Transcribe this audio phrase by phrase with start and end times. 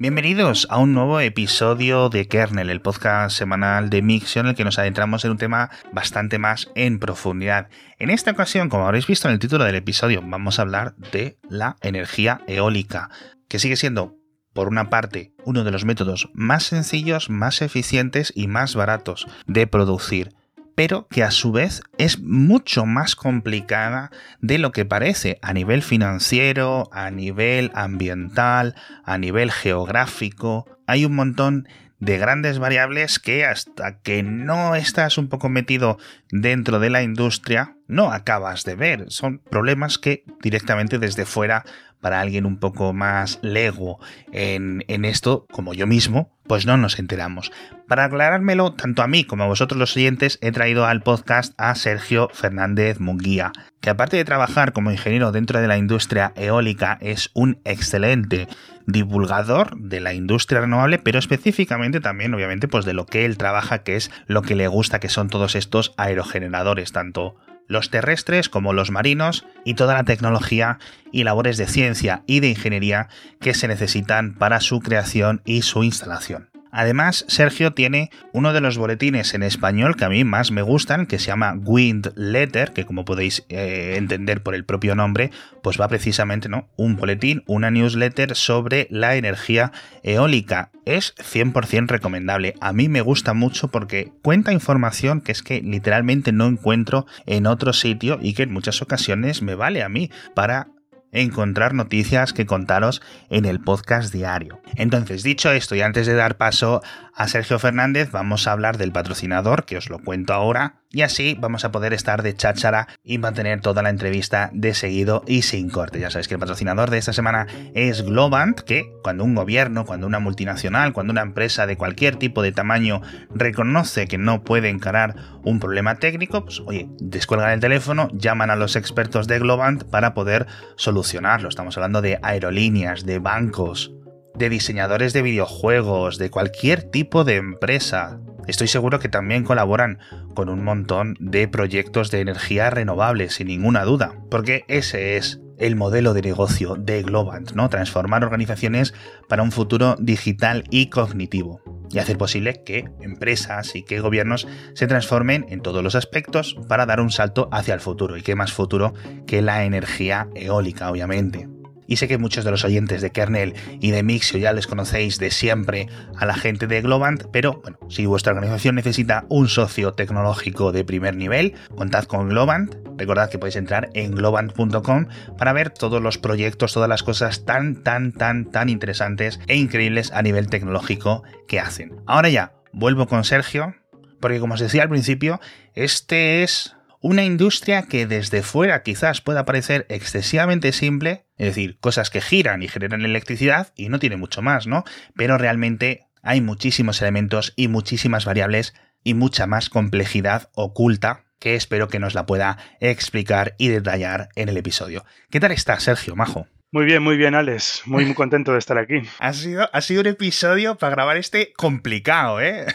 [0.00, 4.64] Bienvenidos a un nuevo episodio de Kernel, el podcast semanal de Mixio en el que
[4.64, 7.68] nos adentramos en un tema bastante más en profundidad.
[8.00, 11.38] En esta ocasión, como habréis visto en el título del episodio, vamos a hablar de
[11.48, 13.08] la energía eólica,
[13.48, 14.16] que sigue siendo,
[14.52, 19.68] por una parte, uno de los métodos más sencillos, más eficientes y más baratos de
[19.68, 20.34] producir
[20.74, 25.82] pero que a su vez es mucho más complicada de lo que parece a nivel
[25.82, 30.66] financiero, a nivel ambiental, a nivel geográfico.
[30.86, 31.68] Hay un montón
[32.00, 35.98] de grandes variables que hasta que no estás un poco metido
[36.30, 39.04] dentro de la industria, no acabas de ver.
[39.08, 41.64] Son problemas que directamente desde fuera
[42.04, 43.98] para alguien un poco más lego
[44.30, 47.50] en, esto, como yo mismo, pues no nos enteramos.
[47.88, 51.74] Para aclarármelo tanto a mí como a vosotros los siguientes, he traído al podcast a
[51.74, 57.30] Sergio Fernández Munguía, que aparte de trabajar como ingeniero dentro de la industria eólica, es
[57.32, 58.48] un excelente
[58.86, 63.78] divulgador de la industria renovable, pero específicamente también, obviamente, pues de lo que él trabaja,
[63.78, 67.34] que es lo que le gusta, que son todos estos aerogeneradores, tanto
[67.66, 70.78] los terrestres como los marinos y toda la tecnología
[71.12, 73.08] y labores de ciencia y de ingeniería
[73.40, 76.53] que se necesitan para su creación y su instalación.
[76.76, 81.06] Además, Sergio tiene uno de los boletines en español que a mí más me gustan,
[81.06, 85.30] que se llama Wind Letter, que como podéis eh, entender por el propio nombre,
[85.62, 86.68] pues va precisamente, ¿no?
[86.76, 89.70] Un boletín, una newsletter sobre la energía
[90.02, 90.72] eólica.
[90.84, 92.54] Es 100% recomendable.
[92.60, 97.46] A mí me gusta mucho porque cuenta información que es que literalmente no encuentro en
[97.46, 100.73] otro sitio y que en muchas ocasiones me vale a mí para
[101.14, 104.60] encontrar noticias que contaros en el podcast diario.
[104.76, 106.82] Entonces, dicho esto y antes de dar paso
[107.16, 111.36] a Sergio Fernández, vamos a hablar del patrocinador, que os lo cuento ahora, y así
[111.38, 115.70] vamos a poder estar de cháchara y mantener toda la entrevista de seguido y sin
[115.70, 116.00] corte.
[116.00, 120.06] Ya sabéis que el patrocinador de esta semana es Globant, que cuando un gobierno, cuando
[120.06, 123.00] una multinacional, cuando una empresa de cualquier tipo de tamaño
[123.34, 128.56] reconoce que no puede encarar un problema técnico, pues oye, descuelgan el teléfono, llaman a
[128.56, 130.46] los expertos de Globant para poder
[130.76, 131.48] solucionarlo.
[131.48, 133.92] Estamos hablando de aerolíneas, de bancos,
[134.34, 138.20] de diseñadores de videojuegos, de cualquier tipo de empresa.
[138.46, 139.98] Estoy seguro que también colaboran
[140.34, 145.76] con un montón de proyectos de energía renovable, sin ninguna duda, porque ese es el
[145.76, 147.68] modelo de negocio de Globant, ¿no?
[147.68, 148.92] Transformar organizaciones
[149.28, 154.86] para un futuro digital y cognitivo y hacer posible que empresas y que gobiernos se
[154.86, 158.16] transformen en todos los aspectos para dar un salto hacia el futuro.
[158.16, 158.94] Y qué más futuro
[159.26, 161.48] que la energía eólica, obviamente.
[161.86, 165.18] Y sé que muchos de los oyentes de Kernel y de Mixio ya les conocéis
[165.18, 169.92] de siempre a la gente de Globant, pero bueno, si vuestra organización necesita un socio
[169.92, 172.74] tecnológico de primer nivel, contad con Globant.
[172.96, 175.06] Recordad que podéis entrar en globant.com
[175.36, 180.12] para ver todos los proyectos, todas las cosas tan, tan, tan, tan interesantes e increíbles
[180.12, 181.96] a nivel tecnológico que hacen.
[182.06, 183.74] Ahora ya, vuelvo con Sergio,
[184.20, 185.40] porque como os decía al principio,
[185.74, 192.10] este es una industria que desde fuera quizás pueda parecer excesivamente simple, es decir, cosas
[192.10, 194.84] que giran y generan electricidad y no tiene mucho más, ¿no?
[195.16, 201.88] Pero realmente hay muchísimos elementos y muchísimas variables y mucha más complejidad oculta que espero
[201.88, 205.04] que nos la pueda explicar y detallar en el episodio.
[205.30, 206.46] ¿Qué tal estás, Sergio Majo?
[206.72, 207.82] Muy bien, muy bien, Alex.
[207.84, 209.02] Muy, muy contento de estar aquí.
[209.18, 212.66] ha, sido, ha sido un episodio para grabar este complicado, ¿eh?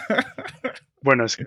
[1.02, 1.46] bueno, es que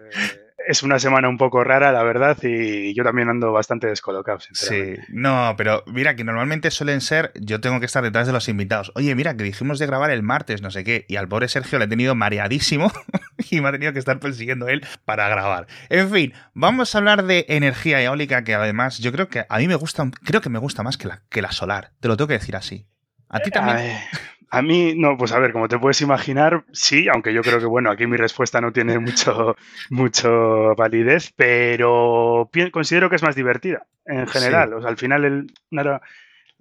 [0.67, 4.39] es una semana un poco rara, la verdad, y yo también ando bastante descolocado.
[4.53, 8.49] Sí, no, pero mira que normalmente suelen ser, yo tengo que estar detrás de los
[8.49, 8.93] invitados.
[8.95, 11.79] Oye, mira, que dijimos de grabar el martes, no sé qué, y al pobre Sergio
[11.79, 12.93] le he tenido mareadísimo
[13.51, 15.67] y me ha tenido que estar persiguiendo él para grabar.
[15.89, 19.69] En fin, vamos a hablar de energía eólica, que además yo creo que a mí
[19.69, 21.93] me gusta, creo que me gusta más que la, que la solar.
[22.01, 22.87] Te lo tengo que decir así.
[23.29, 23.79] ¿A ti también?
[23.79, 27.65] A mí, no, pues a ver, como te puedes imaginar, sí, aunque yo creo que,
[27.65, 29.57] bueno, aquí mi respuesta no tiene mucho,
[29.91, 34.75] mucho validez, pero considero que es más divertida en general.
[34.75, 35.47] O sea, al final, el,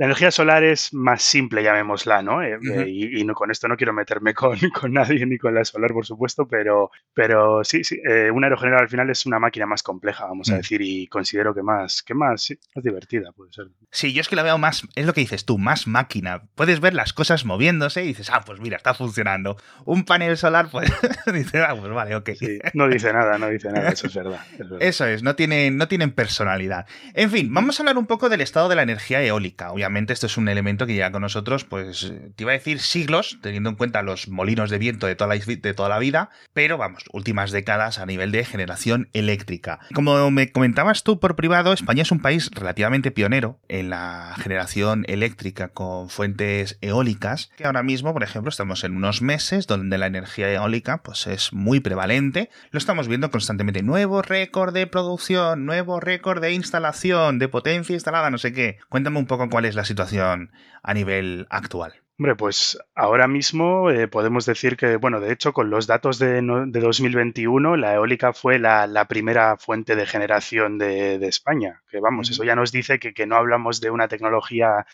[0.01, 2.41] la energía solar es más simple, llamémosla, ¿no?
[2.41, 5.63] Eh, eh, y, no, con esto no quiero meterme con, con, nadie ni con la
[5.63, 9.67] solar, por supuesto, pero, pero sí, sí, eh, un aerogenerador al final es una máquina
[9.67, 10.57] más compleja, vamos a mm.
[10.57, 13.67] decir, y considero que más, que más, sí, más divertida puede ser.
[13.91, 16.47] Sí, yo es que la veo más, es lo que dices tú, más máquina.
[16.55, 19.57] Puedes ver las cosas moviéndose y dices, ah, pues mira, está funcionando.
[19.85, 20.91] Un panel solar, pues
[21.31, 22.29] dices, ah, pues vale, ok.
[22.73, 24.39] no dice nada, no dice nada, eso es verdad.
[24.79, 26.87] Eso es, no, tienen, no tienen personalidad.
[27.13, 30.25] En fin, vamos a hablar un poco del estado de la energía eólica, obviamente esto
[30.25, 33.75] es un elemento que ya con nosotros, pues te iba a decir siglos, teniendo en
[33.75, 37.51] cuenta los molinos de viento de toda la, de toda la vida, pero vamos, últimas
[37.51, 39.79] décadas a nivel de generación eléctrica.
[39.93, 45.05] Como me comentabas tú por privado, España es un país relativamente pionero en la generación
[45.07, 50.51] eléctrica con fuentes eólicas, ahora mismo, por ejemplo, estamos en unos meses donde la energía
[50.51, 56.41] eólica pues es muy prevalente, lo estamos viendo constantemente, nuevo récord de producción, nuevo récord
[56.41, 58.77] de instalación, de potencia instalada, no sé qué.
[58.89, 60.51] Cuéntame un poco cuál es la situación
[60.83, 62.01] a nivel actual.
[62.21, 66.39] Hombre, pues ahora mismo eh, podemos decir que, bueno, de hecho, con los datos de,
[66.43, 71.81] 2021, la eólica fue la, primera fuente de generación de, España.
[71.89, 74.85] Que vamos, eso ya nos dice que, no hablamos de una tecnología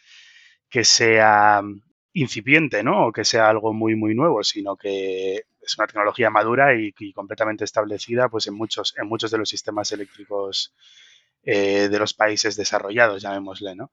[0.69, 1.63] que sea
[2.13, 3.07] incipiente, ¿no?
[3.07, 7.11] O que sea algo muy, muy nuevo, sino que es una tecnología madura y, y
[7.11, 10.73] completamente establecida pues, en, muchos, en muchos de los sistemas eléctricos
[11.49, 13.89] eh, de los países desarrollados, llamémosle, ¿no?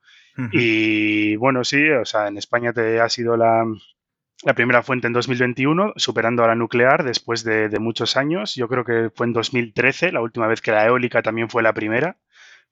[0.50, 3.64] Y bueno, sí, o sea, en España te ha sido la,
[4.56, 8.56] primera fuente en 2021, superando a la nuclear después de, muchos años.
[8.56, 11.72] Yo creo que fue en 2013, la última vez que la eólica también fue la
[11.72, 12.16] primera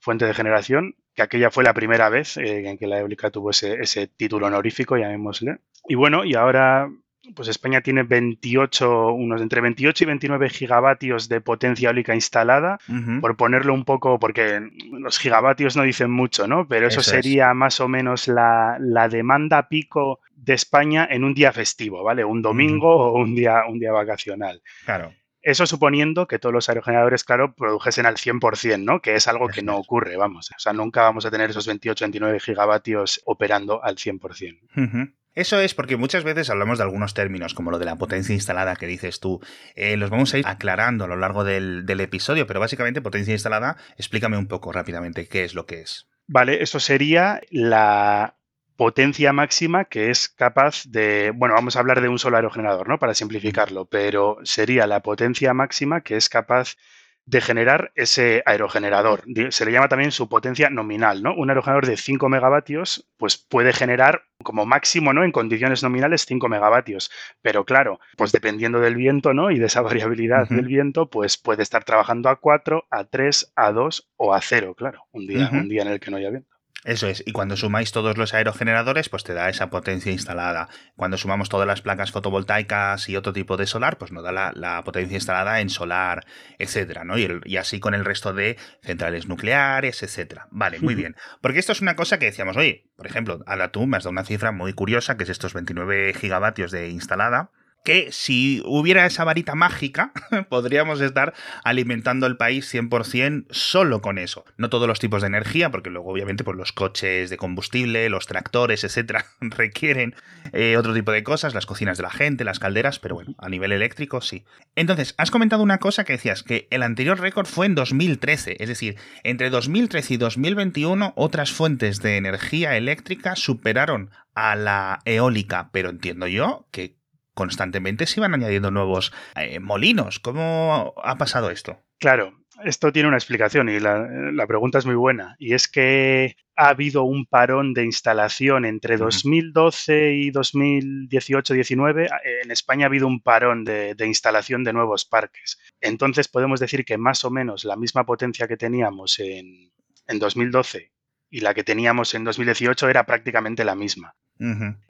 [0.01, 3.51] fuente de generación, que aquella fue la primera vez eh, en que la eólica tuvo
[3.51, 5.59] ese, ese título honorífico, llamémosle.
[5.87, 6.91] Y bueno, y ahora
[7.35, 12.79] pues España tiene 28, unos entre 28 y 29 gigavatios de potencia eólica instalada,
[13.21, 14.61] por ponerlo un poco, porque
[14.91, 16.67] los gigavatios no dicen mucho, ¿no?
[16.67, 18.79] Pero eso, sería más o menos la,
[19.11, 22.25] demanda pico de España en un día festivo, ¿vale?
[22.25, 24.63] Un domingo o un día, un día vacacional.
[24.85, 25.13] Claro.
[25.41, 29.01] Eso suponiendo que todos los aerogeneradores, claro, produjesen al 100%, ¿no?
[29.01, 30.51] Que es algo que no ocurre, vamos.
[30.57, 35.13] O sea, nunca vamos a tener esos 28, 29 gigavatios operando al 100%.
[35.35, 38.77] Eso es porque muchas veces hablamos de algunos términos, como lo de la potencia instalada
[38.77, 39.41] que dices tú.
[39.75, 43.77] Eh, los vamos a ir aclarando a lo largo del, episodio, pero básicamente potencia instalada,
[43.97, 46.09] explícame un poco rápidamente qué es lo que es.
[46.27, 48.37] Vale, eso sería la
[48.77, 52.99] potencia máxima que es capaz de, bueno, vamos a hablar de un solo aerogenerador, ¿no?
[52.99, 56.77] Para simplificarlo, pero sería la potencia máxima que es capaz
[57.25, 59.25] de generar ese aerogenerador.
[59.51, 61.35] Se le llama también su potencia nominal, ¿no?
[61.35, 65.25] Un aerogenerador de 5 megavatios, pues puede generar como máximo, ¿no?
[65.25, 67.11] En condiciones nominales 5 megavatios.
[67.41, 69.51] Pero claro, pues dependiendo del viento, ¿no?
[69.51, 73.73] Y de esa variabilidad del viento, pues puede estar trabajando a 4, a 3, a
[73.73, 75.05] 2 o a 0, claro.
[75.13, 76.52] Un día, un día en el que no haya viento.
[76.85, 80.69] Eso es, y cuando sumáis todos los aerogeneradores, pues te da esa potencia instalada.
[80.97, 84.83] Cuando sumamos todas las placas fotovoltaicas y otro tipo de solar, pues nos da la,
[84.83, 86.27] potencia instalada en solar,
[86.59, 87.17] etcétera, ¿no?
[87.19, 90.49] Y, así con el resto de centrales nucleares, etcétera.
[90.51, 91.15] Vale, muy bien.
[91.41, 94.13] Porque esto es una cosa que decíamos, oye, por ejemplo, ahora tú me has dado
[94.13, 97.53] una cifra muy curiosa, que es estos 29 gigavatios de instalada
[97.85, 100.13] que si hubiera esa varita mágica,
[100.49, 101.35] podríamos estar
[101.65, 104.45] alimentando el país 100% solo con eso.
[104.57, 108.27] No todos los tipos de energía, porque luego obviamente pues, los coches de combustible, los
[108.27, 110.15] tractores, etcétera, requieren
[110.53, 113.49] eh, otro tipo de cosas, las cocinas de la gente, las calderas, pero bueno, a
[113.49, 114.45] nivel eléctrico sí.
[114.77, 118.69] Entonces, has comentado una cosa que decías, que el anterior récord fue en 2013, es
[118.69, 125.91] decir, entre 2013 y 2021 otras fuentes de energía eléctrica superaron a la eólica, pero
[125.91, 126.97] entiendo yo que
[127.35, 130.21] constantemente se iban añadiendo nuevos eh, molinos.
[130.21, 131.79] ¿Cómo ha pasado esto?
[131.99, 132.35] Claro,
[132.65, 135.37] esto tiene una explicación y la, pregunta es muy buena.
[135.39, 142.09] Y es que ha habido un parón de instalación entre 2012 y 2018-19.
[142.43, 145.59] En España ha habido un parón de, instalación de nuevos parques.
[145.81, 149.73] Entonces podemos decir que más o menos la misma potencia que teníamos en,
[150.07, 150.93] en 2012
[151.33, 154.15] y la que teníamos en 2018 era prácticamente la misma.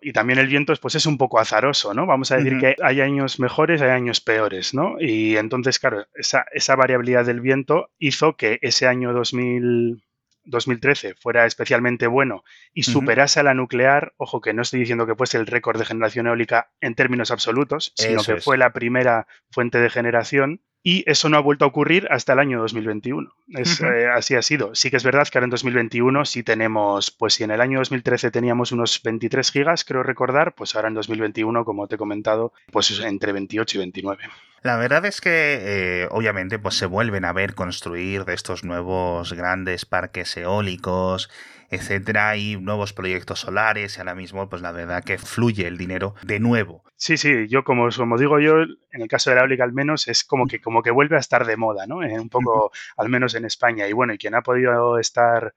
[0.00, 2.06] Y también el viento pues es un poco azaroso, ¿no?
[2.06, 4.96] Vamos a decir que hay años mejores, hay años peores, ¿no?
[4.98, 10.02] Y entonces, claro, esa, esa variabilidad del viento hizo que ese año 2000,
[10.44, 15.14] 2013 fuera especialmente bueno y superase a la nuclear, ojo que no estoy diciendo que
[15.14, 19.78] fuese el récord de generación eólica en términos absolutos, sino que fue la primera fuente
[19.78, 23.32] de generación y eso no ha vuelto a ocurrir hasta el año 2021.
[23.48, 24.74] Es, eh, así ha sido.
[24.74, 27.78] Sí que es verdad que ahora en 2021 sí tenemos, pues si en el año
[27.78, 32.52] 2013 teníamos unos 23 gigas, creo recordar, pues ahora en 2021, como te he comentado,
[32.72, 34.22] pues entre 28 y 29.
[34.62, 39.32] La verdad es que, eh, obviamente, pues se vuelven a ver construir de estos nuevos
[39.32, 41.30] grandes parques eólicos,
[41.72, 46.14] etcétera, y nuevos proyectos solares, y ahora mismo, pues la verdad que fluye el dinero
[46.22, 46.84] de nuevo.
[46.96, 50.06] Sí, sí, yo como, como digo yo, en el caso de la eólica al menos,
[50.06, 52.02] es como que, como que vuelve a estar de moda, ¿no?
[52.02, 53.88] Eh, un poco, al menos en España.
[53.88, 55.54] Y bueno, y quien ha podido estar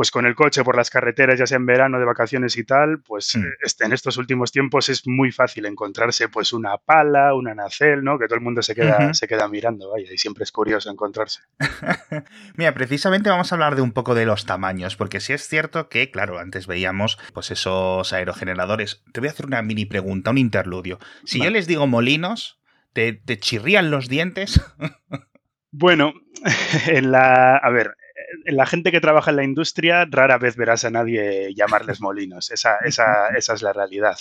[0.00, 3.02] pues con el coche por las carreteras, ya sea en verano, de vacaciones y tal,
[3.02, 3.44] pues mm.
[3.62, 8.18] este, en estos últimos tiempos es muy fácil encontrarse pues una pala, una nacel, ¿no?
[8.18, 11.42] Que todo el mundo se queda, se queda mirando, vaya, y siempre es curioso encontrarse.
[12.56, 15.90] Mira, precisamente vamos a hablar de un poco de los tamaños, porque sí es cierto
[15.90, 19.04] que, claro, antes veíamos pues esos aerogeneradores.
[19.12, 20.98] Te voy a hacer una mini pregunta, un interludio.
[21.26, 22.58] Si yo les digo molinos,
[22.94, 24.62] ¿te, te chirrían los dientes?
[25.70, 26.14] bueno,
[26.86, 27.56] en la.
[27.56, 27.96] A ver,
[28.44, 32.50] la gente que trabaja en la industria, rara vez verás a nadie llamarles molinos.
[32.50, 34.16] Esa, esa, esa es la realidad.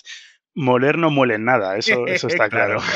[0.56, 2.82] Moler no muele nada, eso, eso está claro.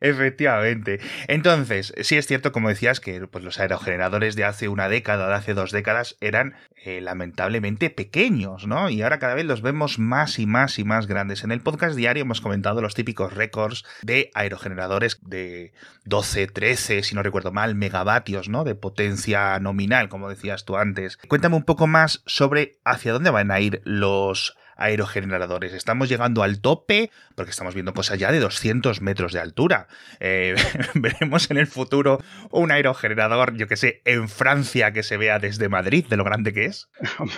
[0.00, 1.00] Efectivamente.
[1.26, 5.34] Entonces, sí es cierto, como decías, que pues, los aerogeneradores de hace una década, de
[5.34, 8.90] hace dos décadas, eran eh, lamentablemente pequeños, ¿no?
[8.90, 11.42] Y ahora cada vez los vemos más y más y más grandes.
[11.44, 15.72] En el podcast diario hemos comentado los típicos récords de aerogeneradores de
[16.04, 18.64] 12, 13, si no recuerdo mal, megavatios, ¿no?
[18.64, 21.16] De potencia nominal, como decías tú antes.
[21.16, 25.74] Cuéntame un poco más sobre hacia dónde van a ir los aerogeneradores.
[25.74, 29.88] Estamos llegando al tope porque estamos viendo cosas ya de 200 metros de altura.
[30.20, 30.54] Eh,
[30.94, 32.20] veremos en el futuro
[32.50, 36.52] un aerogenerador, yo que sé, en Francia que se vea desde Madrid, de lo grande
[36.52, 36.88] que es.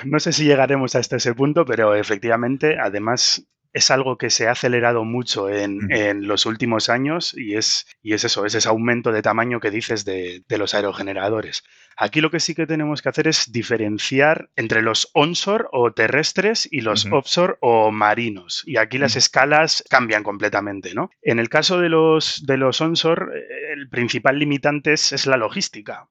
[0.04, 4.52] No sé si llegaremos hasta ese punto, pero efectivamente, además, es algo que se ha
[4.52, 9.12] acelerado mucho en, en, los últimos años y es, y es eso, es ese aumento
[9.12, 11.62] de tamaño que dices de, de, los aerogeneradores.
[12.02, 16.66] Aquí lo que sí que tenemos que hacer es diferenciar entre los onshore o terrestres
[16.72, 18.62] y los offshore o marinos.
[18.64, 21.10] Y aquí las escalas cambian completamente, ¿no?
[21.20, 26.08] En el caso de los, de los onshore, eh, el principal limitante es, la logística.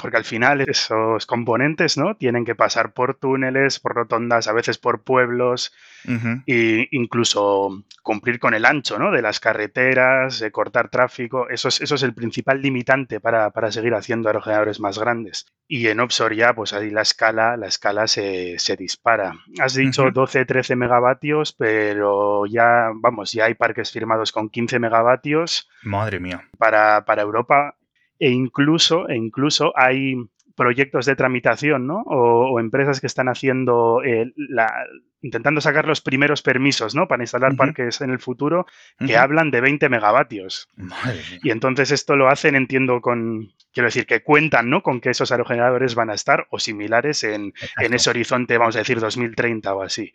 [0.00, 2.16] Porque al final esos componentes, ¿no?
[2.16, 5.72] Tienen que pasar por túneles, por rotondas, a veces por pueblos,
[6.48, 9.12] e incluso cumplir con el ancho, ¿no?
[9.12, 11.48] De las carreteras, de cortar tráfico.
[11.48, 15.27] Eso es, eso es el principal limitante para, para seguir haciendo aerogeneradores más grandes.
[15.70, 19.34] Y en offshore ya, pues ahí la escala, la escala se, dispara.
[19.60, 25.68] Has dicho 12, 13 megavatios, pero ya, vamos, ya hay parques firmados con 15 megavatios.
[25.82, 26.48] Madre mía.
[26.56, 27.76] Para, para Europa.
[28.18, 30.16] E incluso, e incluso hay
[30.58, 32.02] proyectos de tramitación, ¿no?
[32.06, 34.70] O, empresas que están haciendo, eh, la,
[35.22, 37.06] intentando sacar los primeros permisos, ¿no?
[37.06, 38.66] Para instalar parques en el futuro,
[38.98, 40.68] que hablan de 20 megavatios.
[41.42, 44.82] Y entonces esto lo hacen, entiendo, con, quiero decir, que cuentan, ¿no?
[44.82, 48.80] Con que esos aerogeneradores van a estar o similares en, en ese horizonte, vamos a
[48.80, 50.12] decir, 2030 o así.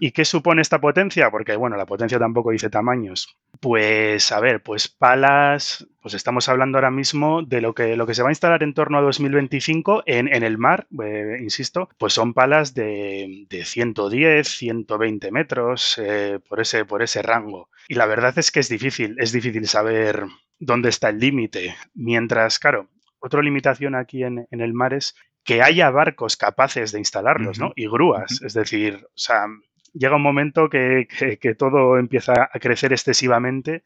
[0.00, 1.30] ¿Y qué supone esta potencia?
[1.30, 3.36] Porque, bueno, la potencia tampoco dice tamaños.
[3.60, 8.14] Pues, a ver, pues palas, pues estamos hablando ahora mismo de lo que, lo que
[8.14, 12.14] se va a instalar en torno a 2025 en, en el mar, eh, insisto, pues
[12.14, 17.68] son palas de, de 110, 120 metros, eh, por, ese, por ese rango.
[17.88, 20.24] Y la verdad es que es difícil, es difícil saber
[20.58, 21.76] dónde está el límite.
[21.94, 22.88] Mientras, claro,
[23.20, 25.14] otra limitación aquí en, en, el mar es
[25.48, 27.72] que haya barcos capaces de instalarlos, ¿no?
[27.74, 28.42] Y grúas.
[28.42, 29.46] Es decir, o sea,
[29.94, 31.08] llega un momento que,
[31.56, 33.82] todo empieza a crecer excesivamente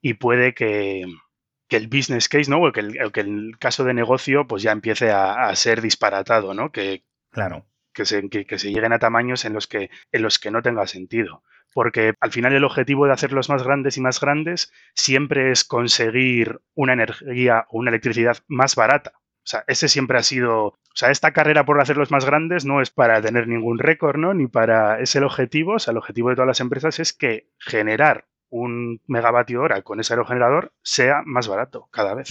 [0.00, 1.04] y puede que,
[1.70, 2.62] el business case, ¿no?
[2.62, 6.70] O que el, que el, caso de negocio pues ya empiece a, ser disparatado, ¿no?
[6.70, 7.02] Que,
[7.32, 7.66] claro.
[7.92, 10.86] Que se, que, se, lleguen a tamaños en los que, en los que no tenga
[10.86, 11.42] sentido.
[11.74, 16.60] Porque al final el objetivo de hacerlos más grandes y más grandes siempre es conseguir
[16.74, 19.14] una energía o una electricidad más barata.
[19.46, 22.80] O sea, ese siempre ha sido, o sea, esta carrera por hacerlos más grandes no
[22.80, 24.34] es para tener ningún récord, ¿no?
[24.34, 27.48] Ni para, es el objetivo, o sea, el objetivo de todas las empresas es que
[27.60, 32.28] generar un megavatio hora con ese aerogenerador sea más barato cada vez.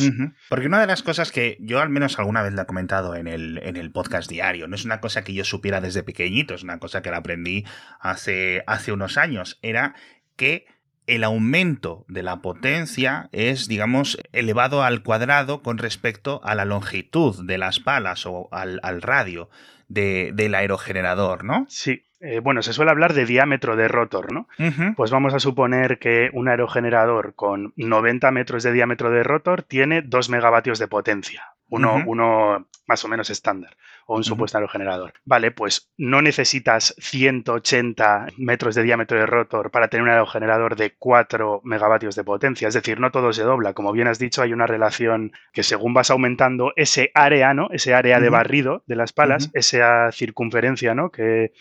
[0.49, 3.27] Porque una de las cosas que yo al menos alguna vez le he comentado en
[3.27, 6.63] el, en el podcast diario, no es una cosa que yo supiera desde pequeñito, es
[6.63, 7.65] una cosa que la aprendí
[8.01, 9.95] hace, hace unos años, era
[10.35, 10.65] que
[11.07, 17.45] el aumento de la potencia es, digamos, elevado al cuadrado con respecto a la longitud
[17.45, 19.49] de las palas o al, radio
[19.87, 21.65] del aerogenerador, ¿no?
[21.69, 22.03] Sí.
[22.21, 24.47] Eh, bueno, se suele hablar de diámetro de rotor, ¿no?
[24.95, 30.01] Pues vamos a suponer que un aerogenerador con 90 metros de diámetro de rotor tiene
[30.01, 31.43] 2 megavatios de potencia.
[31.69, 35.13] Uno, uno más o menos estándar o un supuesto aerogenerador.
[35.25, 40.95] Vale, pues no necesitas 180 metros de diámetro de rotor para tener un aerogenerador de
[40.95, 42.67] 4 megavatios de potencia.
[42.67, 43.73] Es decir, no todo se dobla.
[43.73, 47.67] Como bien has dicho, hay una relación que según vas aumentando ese área, ¿no?
[47.71, 51.09] Ese área de barrido de las palas, esa circunferencia, ¿no?
[51.09, 51.51] Que,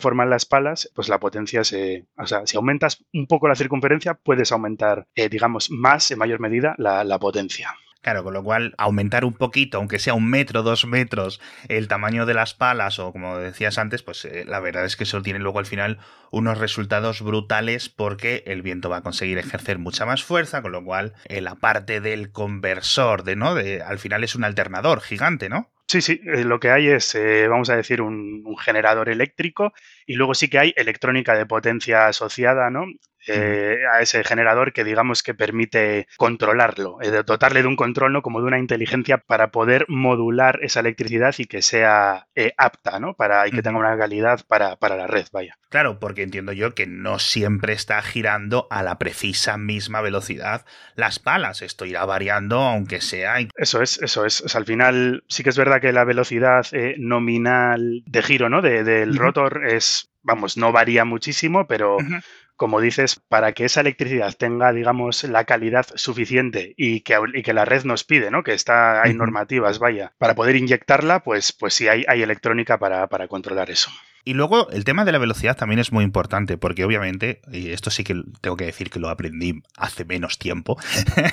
[0.00, 2.06] forman las palas, pues la potencia se...
[2.16, 6.40] O sea, si aumentas un poco la circunferencia, puedes aumentar, eh, digamos, más, en mayor
[6.40, 7.76] medida, la potencia.
[8.02, 12.26] Claro, con lo cual aumentar un poquito, aunque sea un metro, dos metros, el tamaño
[12.26, 15.38] de las palas o como decías antes, pues eh, la verdad es que eso tiene
[15.38, 15.98] luego al final
[16.32, 20.84] unos resultados brutales porque el viento va a conseguir ejercer mucha más fuerza, con lo
[20.84, 23.54] cual eh, la parte del conversor, de, ¿no?
[23.54, 25.72] De, al final es un alternador gigante, ¿no?
[25.92, 29.74] Sí, sí, eh, lo que hay es, eh, vamos a decir, un, generador eléctrico
[30.06, 32.86] y luego sí que hay electrónica de potencia asociada, ¿no?
[33.26, 38.22] Eh, a ese generador que digamos que permite controlarlo, dotarle de un control, ¿no?
[38.22, 42.26] Como de una inteligencia para poder modular esa electricidad y que sea
[42.56, 43.14] apta, ¿no?
[43.14, 45.56] Para, y que tenga una calidad para, para la red, vaya.
[45.72, 51.18] Claro, porque entiendo yo que no siempre está girando a la precisa misma velocidad las
[51.18, 51.62] palas.
[51.62, 53.36] Esto irá variando, aunque sea.
[53.56, 54.54] Eso es, eso es.
[54.54, 58.60] al final sí que es verdad que la velocidad eh, nominal de giro, ¿no?
[58.60, 61.96] del rotor es, vamos, no varía muchísimo, pero
[62.62, 67.64] como dices, para que esa electricidad tenga, digamos, la calidad suficiente y que, que la
[67.64, 68.44] red nos pide, ¿no?
[68.44, 73.08] Que está, hay normativas, vaya, para poder inyectarla, pues, pues sí hay, hay electrónica para,
[73.08, 73.90] para controlar eso.
[74.24, 77.90] Y luego el tema de la velocidad también es muy importante, porque obviamente, y esto
[77.90, 80.78] sí que tengo que decir que lo aprendí hace menos tiempo,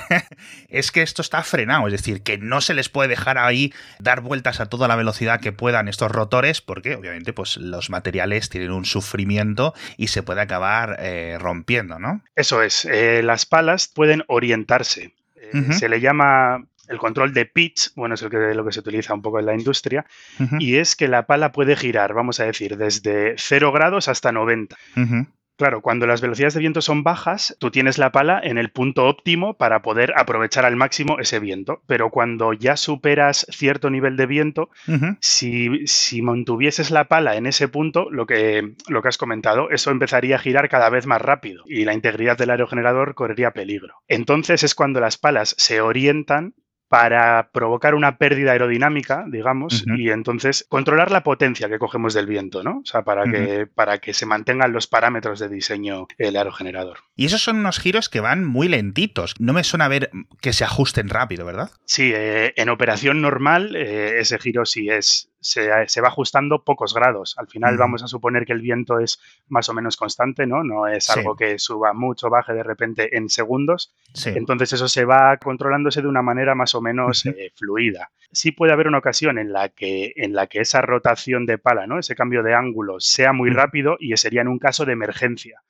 [0.68, 4.22] es que esto está frenado, es decir, que no se les puede dejar ahí dar
[4.22, 8.72] vueltas a toda la velocidad que puedan estos rotores, porque obviamente pues los materiales tienen
[8.72, 12.22] un sufrimiento y se puede acabar eh, rompiendo, ¿no?
[12.34, 15.14] Eso es, eh, las palas pueden orientarse.
[15.36, 18.80] Eh, se le llama el control de pitch, bueno, es el que, lo que se
[18.80, 20.04] utiliza un poco en la industria,
[20.58, 24.76] y es que la pala puede girar, vamos a decir, desde 0 grados hasta 90.
[25.60, 29.04] Claro, cuando las velocidades de viento son bajas, tú tienes la pala en el punto
[29.04, 31.82] óptimo para poder aprovechar al máximo ese viento.
[31.86, 34.70] Pero cuando ya superas cierto nivel de viento,
[35.20, 39.90] si, si, mantuvieses la pala en ese punto, lo que, lo que has comentado, eso
[39.90, 43.96] empezaría a girar cada vez más rápido y la integridad del aerogenerador correría peligro.
[44.08, 46.54] Entonces es cuando las palas se orientan
[46.90, 52.64] para provocar una pérdida aerodinámica, digamos, y entonces controlar la potencia que cogemos del viento,
[52.64, 52.78] ¿no?
[52.78, 56.98] O sea, para, que, para que se mantengan los parámetros de diseño el aerogenerador.
[57.14, 59.36] Y esos son unos giros que van muy lentitos.
[59.38, 61.70] No me suena a ver que se ajusten rápido, ¿verdad?
[61.84, 67.34] Sí, eh, en operación normal eh, ese giro sí es, se, va ajustando pocos grados.
[67.38, 70.62] Al final vamos a suponer que el viento es más o menos constante, ¿no?
[70.62, 73.92] No es algo que suba mucho, baje de repente en segundos.
[74.26, 78.10] Entonces eso se va controlándose de una manera más o menos eh, fluida.
[78.32, 81.86] Sí puede haber una ocasión en la que, en la que esa rotación de pala,
[81.86, 81.98] ¿no?
[81.98, 85.62] Ese cambio de ángulo sea muy rápido y sería en un caso de emergencia.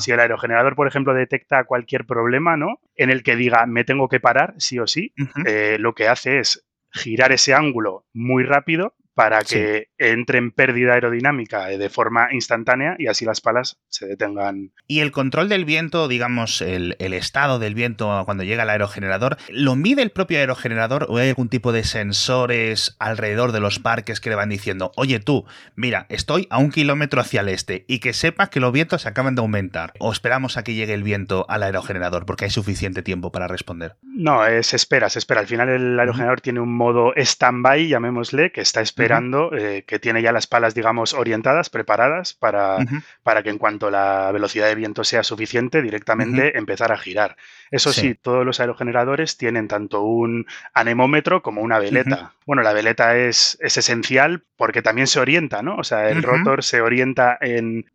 [0.00, 2.80] Si el aerogenerador, por ejemplo, detecta cualquier problema, ¿no?
[2.96, 5.14] En el que diga me tengo que parar, sí o sí,
[5.46, 10.94] eh, lo que hace es girar ese ángulo muy rápido para que entre en pérdida
[10.94, 14.72] aerodinámica de forma instantánea y así las palas se detengan.
[14.86, 19.76] Y el control del viento, digamos, el, estado del viento cuando llega al aerogenerador, ¿lo
[19.76, 24.30] mide el propio aerogenerador o hay algún tipo de sensores alrededor de los parques que
[24.30, 25.44] le van diciendo, oye tú,
[25.76, 29.34] mira, estoy a un kilómetro hacia el este y que sepas que los vientos acaban
[29.34, 29.92] de aumentar?
[29.98, 33.96] ¿O esperamos a que llegue el viento al aerogenerador porque hay suficiente tiempo para responder?
[34.00, 35.42] No, se espera, se espera.
[35.42, 39.09] Al final el aerogenerador tiene un modo stand-by, llamémosle, que está esperando.
[39.52, 42.78] Eh, que tiene ya las palas, digamos, orientadas, preparadas para,
[43.22, 47.36] para que en cuanto la velocidad de viento sea suficiente, directamente empezar a girar.
[47.70, 48.14] Eso sí.
[48.14, 52.32] todos los aerogeneradores tienen tanto un anemómetro como una veleta.
[52.46, 55.76] Bueno, la veleta es, es, esencial porque también se orienta, ¿no?
[55.76, 57.86] O sea, el rotor se orienta en,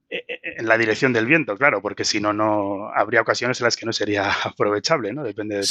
[0.58, 3.86] en la dirección del viento, claro, porque si no, no habría ocasiones en las que
[3.86, 5.24] no sería aprovechable, ¿no?
[5.24, 5.62] Depende de,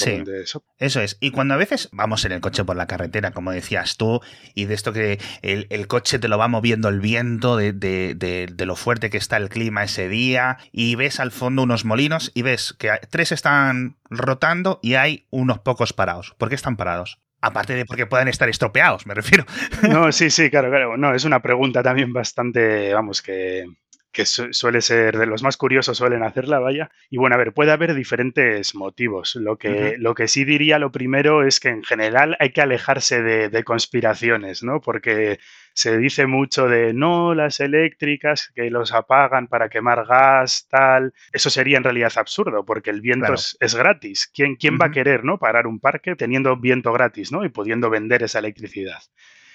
[0.43, 0.65] eso.
[0.79, 1.17] Eso es.
[1.21, 4.21] Y cuando a veces vamos en el coche por la carretera, como decías tú,
[4.55, 8.77] y de esto que el, coche te lo va moviendo el viento, de, de, lo
[8.77, 12.75] fuerte que está el clima ese día, y ves al fondo unos molinos y ves
[12.79, 16.35] que tres están rotando y hay unos pocos parados.
[16.39, 17.21] ¿Por qué están parados?
[17.41, 19.45] Aparte de porque puedan estar estropeados, me refiero.
[19.83, 20.97] No, sí, sí, claro, claro.
[20.97, 23.67] No, es una pregunta también bastante, vamos, que,
[24.15, 26.91] que suele ser de los más curiosos suelen hacerla, vaya.
[27.11, 29.35] Y bueno, a ver, puede haber diferentes motivos.
[29.35, 33.23] Lo que, lo que sí diría lo primero es que en general hay que alejarse
[33.23, 34.81] de, conspiraciones, ¿no?
[34.81, 35.41] Porque
[35.73, 41.13] se dice mucho de no, las eléctricas que los apagan para quemar gas, tal.
[41.33, 44.31] Eso sería en realidad absurdo, porque el viento es, gratis.
[44.33, 45.39] ¿Quién, quién va a querer, ¿no?
[45.39, 47.45] Parar un parque teniendo viento gratis, ¿no?
[47.45, 49.03] Y pudiendo vender esa electricidad.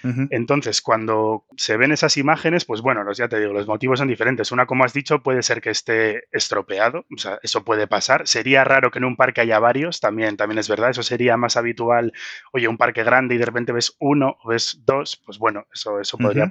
[0.02, 4.08] Entonces, cuando se ven esas imágenes, pues bueno, los, ya te digo, los motivos son
[4.08, 4.50] diferentes.
[4.50, 8.26] Una, como has dicho, puede ser que esté estropeado, o sea, eso puede pasar.
[8.26, 10.90] Sería raro que en un parque haya varios, también, también es verdad.
[10.90, 12.12] Eso sería más habitual,
[12.52, 16.00] oye, un parque grande y de repente ves uno o ves dos, pues bueno, eso,
[16.00, 16.48] eso podría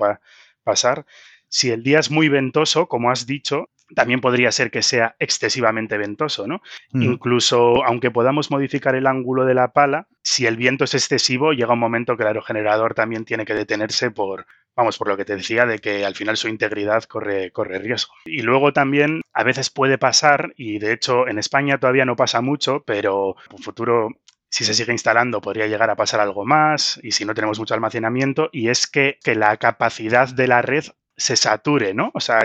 [0.64, 1.06] pasar.
[1.48, 5.98] Si el día es muy ventoso, como has dicho, también podría ser que sea excesivamente
[5.98, 6.62] ventoso, ¿no?
[6.92, 7.04] Mm.
[7.04, 11.74] Incluso, aunque podamos modificar el ángulo de la pala, si el viento es excesivo, llega
[11.74, 15.36] un momento que el aerogenerador también tiene que detenerse por, vamos, por lo que te
[15.36, 18.14] decía, de que al final su integridad corre, corre riesgo.
[18.26, 22.42] Y luego también a veces puede pasar, y de hecho en España todavía no pasa
[22.42, 24.10] mucho, pero en futuro
[24.52, 27.76] si se sigue instalando podría llegar a pasar algo más y si no tenemos mucho
[27.76, 30.86] almacenamiento y es que, que la capacidad de la red
[31.20, 32.12] se sature, ¿no?
[32.14, 32.40] O sea,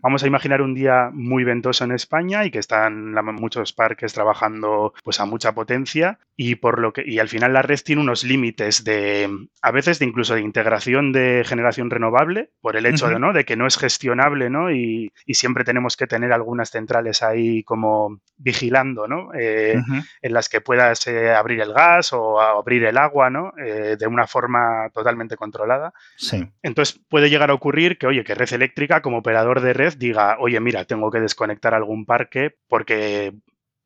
[0.00, 4.94] vamos a imaginar un día muy ventoso en España y que están muchos parques trabajando
[5.02, 8.24] pues a mucha potencia y por lo que y al final la red tiene unos
[8.24, 9.28] límites de
[9.60, 13.44] a veces de incluso de integración de generación renovable por el hecho de no de
[13.44, 14.70] que no es gestionable, ¿no?
[14.70, 19.30] Y, siempre tenemos que tener algunas centrales ahí como vigilando, ¿no?
[19.34, 19.80] Eh,
[20.20, 23.52] en las que puedas eh, abrir el gas o abrir el agua, ¿no?
[23.58, 25.94] Eh, de una forma totalmente controlada.
[26.16, 26.46] Sí.
[26.62, 30.36] Entonces puede llegar a ocurrir que oye, que Red Eléctrica como operador de red diga,
[30.38, 33.32] oye, mira, tengo que desconectar algún parque porque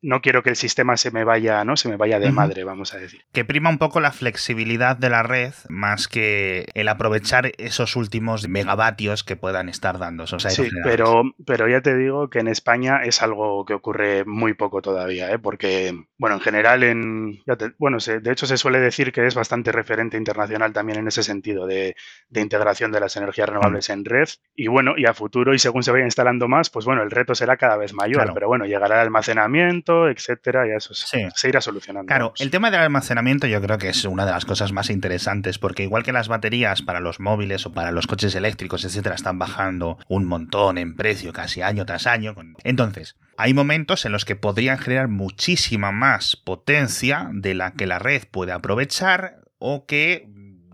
[0.01, 1.75] no quiero que el sistema se me vaya, ¿no?
[1.75, 3.21] Se me vaya de madre, vamos a decir.
[3.31, 8.47] Que prima un poco la flexibilidad de la red más que el aprovechar esos últimos
[8.47, 13.01] megavatios que puedan estar dando esos Sí, pero, pero ya te digo que en España
[13.03, 15.39] es algo que ocurre muy poco todavía, ¿eh?
[15.39, 17.43] Porque, bueno, en general, en,
[17.77, 21.65] bueno, de hecho se suele decir que es bastante referente internacional también en ese sentido
[21.65, 21.95] de,
[22.33, 23.93] integración de las energías renovables mm.
[23.93, 24.29] en red.
[24.55, 27.33] Y bueno, y a futuro y según se vaya instalando más, pues bueno, el reto
[27.35, 32.07] será cada vez mayor, pero bueno, llegará el almacenamiento etcétera, y eso se irá solucionando.
[32.07, 35.59] Claro, el tema del almacenamiento yo creo que es una de las cosas más interesantes,
[35.59, 39.39] porque igual que las baterías para los móviles o para los coches eléctricos, etcétera, están
[39.39, 42.35] bajando un montón en precio casi año tras año.
[42.63, 47.99] Entonces, hay momentos en los que podrían generar muchísima más potencia de la que la
[47.99, 50.27] red puede aprovechar o que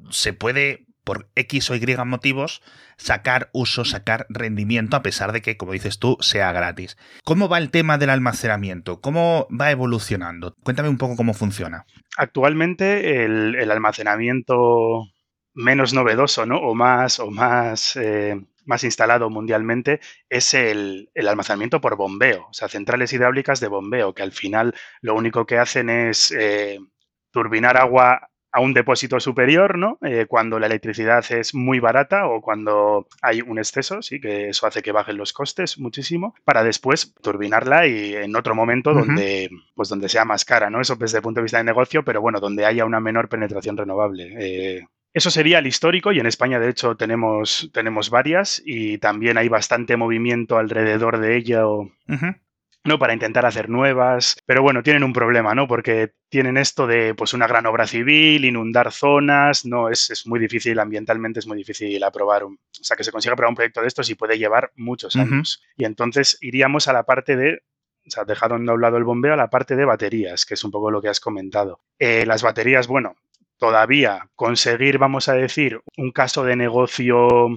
[0.10, 2.62] se puede, por X o Y motivos,
[2.98, 6.98] sacar uso, sacar rendimiento, a pesar de que, como dices tú, sea gratis.
[7.24, 9.02] ¿Cómo va el tema del almacenamiento?
[9.02, 10.56] ¿Cómo va evolucionando?
[10.64, 11.86] Cuéntame un poco cómo funciona.
[12.18, 15.08] Actualmente el, almacenamiento
[15.54, 16.58] menos novedoso, ¿no?
[16.58, 22.68] O más, o más, eh, más instalado mundialmente es el, almacenamiento por bombeo, o sea,
[22.68, 26.80] centrales hidráulicas de bombeo, que al final lo único que hacen es eh,
[27.32, 29.98] turbinar agua a un depósito superior, ¿no?
[30.04, 34.68] Eh, cuando la electricidad es muy barata o cuando hay un exceso, sí, que eso
[34.68, 39.90] hace que bajen los costes muchísimo, para después turbinarla y en otro momento donde, pues
[39.90, 40.80] donde sea más cara, ¿no?
[40.80, 43.76] Eso desde el punto de vista de negocio, pero bueno, donde haya una menor penetración
[43.76, 44.36] renovable.
[44.38, 44.86] Eh,
[45.16, 49.50] eso sería el histórico y en España de hecho tenemos, tenemos varias y también hay
[49.50, 51.92] bastante movimiento alrededor de ella o,
[52.84, 53.00] ¿no?
[53.00, 54.36] Para intentar hacer nuevas.
[54.46, 55.68] Pero bueno, tienen un problema, ¿no?
[55.68, 60.40] Porque tienen esto de pues una gran obra civil, inundar zonas, no, es, es muy
[60.40, 63.82] difícil, ambientalmente es muy difícil aprobar, un, o sea, que se consiga aprobar un proyecto
[63.82, 65.64] de estos y puede llevar muchos años.
[65.78, 67.62] Y entonces iríamos a la parte de
[68.06, 70.64] o sea, dejado a un lado el bombeo, a la parte de baterías, que es
[70.64, 71.80] un poco lo que has comentado.
[72.00, 73.16] Eh, las baterías, bueno,
[73.58, 77.48] todavía conseguir, vamos a decir, un caso de negocio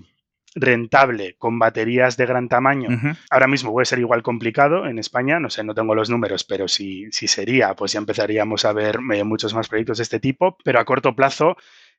[0.56, 2.88] rentable con baterías de gran tamaño,
[3.30, 6.66] ahora mismo puede ser igual complicado en España, no sé, no tengo los números, pero
[6.66, 10.56] si, si sería, pues ya empezaríamos a ver eh, muchos más proyectos de este tipo,
[10.64, 11.56] pero a corto plazo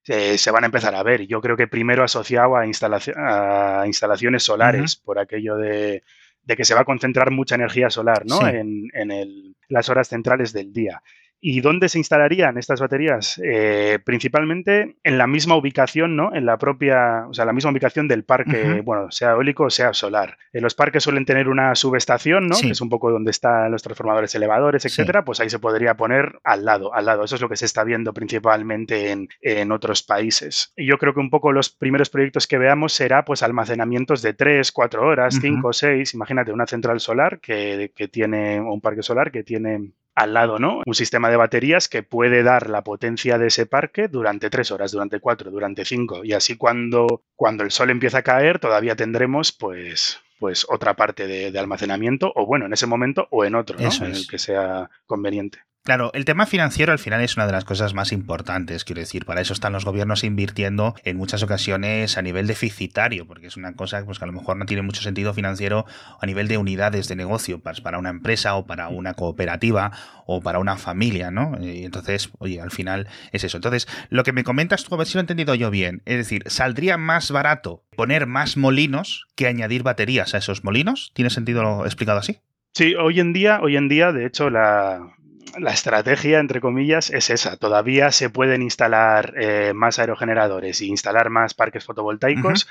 [0.08, 1.28] eh, se van a empezar a ver.
[1.28, 6.04] Yo creo que primero asociado a, a instalaciones solares, por aquello de,
[6.48, 8.48] que se va a concentrar mucha energía solar ¿no?
[8.48, 11.04] en, en las horas centrales del día.
[11.39, 13.39] ¿Y dónde se instalarían estas baterías?
[13.43, 16.34] Eh, principalmente en la misma ubicación, ¿no?
[16.34, 19.93] En la propia, o sea, la misma ubicación del parque, bueno, sea eólico o sea
[19.93, 20.38] solar.
[20.52, 22.58] En los parques suelen tener una subestación, ¿no?
[22.60, 25.23] Que es un poco donde están los transformadores elevadores, etcétera.
[25.23, 27.23] Pues ahí se podría poner al lado, al lado.
[27.23, 30.73] Eso es lo que se está viendo principalmente en, en otros países.
[30.76, 34.34] Y yo creo que un poco los primeros proyectos que veamos será, pues, almacenamientos de
[34.34, 36.13] 3, 4 horas, 5, 6.
[36.15, 40.58] Imagínate una central solar que, que tiene, o un parque solar que tiene al lado,
[40.58, 40.82] ¿no?
[40.84, 44.91] Un sistema de baterías que puede dar la potencia de ese parque durante tres horas,
[44.91, 46.25] durante cuatro, durante cinco.
[46.25, 51.27] Y así cuando, cuando el sol empieza a caer, todavía tendremos, pues, pues otra parte
[51.27, 53.89] de, almacenamiento, o bueno, en ese momento o en otro, ¿no?
[54.03, 55.60] En el que sea conveniente.
[55.88, 59.23] Claro, el tema financiero al final es una de las cosas más importantes, quiero decir,
[59.23, 63.71] para eso están los gobiernos invirtiendo en muchas ocasiones a nivel deficitario, porque es una
[63.71, 65.86] cosa pues, que a lo mejor no tiene mucho sentido financiero
[66.19, 69.93] a nivel de unidades de negocio, para una empresa o para una cooperativa
[70.26, 71.56] o para una familia, ¿no?
[71.62, 73.56] Y entonces, oye, al final es eso.
[73.56, 76.17] Entonces, lo que me comentas tú, a ver si lo he entendido yo bien, es
[76.17, 81.12] decir, ¿saldría más barato poner más molinos que añadir baterías a esos molinos?
[81.13, 82.41] ¿Tiene sentido lo explicado así?
[82.78, 85.16] Sí, hoy en día, hoy en día, de hecho, la,
[85.58, 87.58] la estrategia, entre comillas, es esa.
[87.58, 92.68] Todavía se pueden instalar eh, más aerogeneradores e instalar más parques fotovoltaicos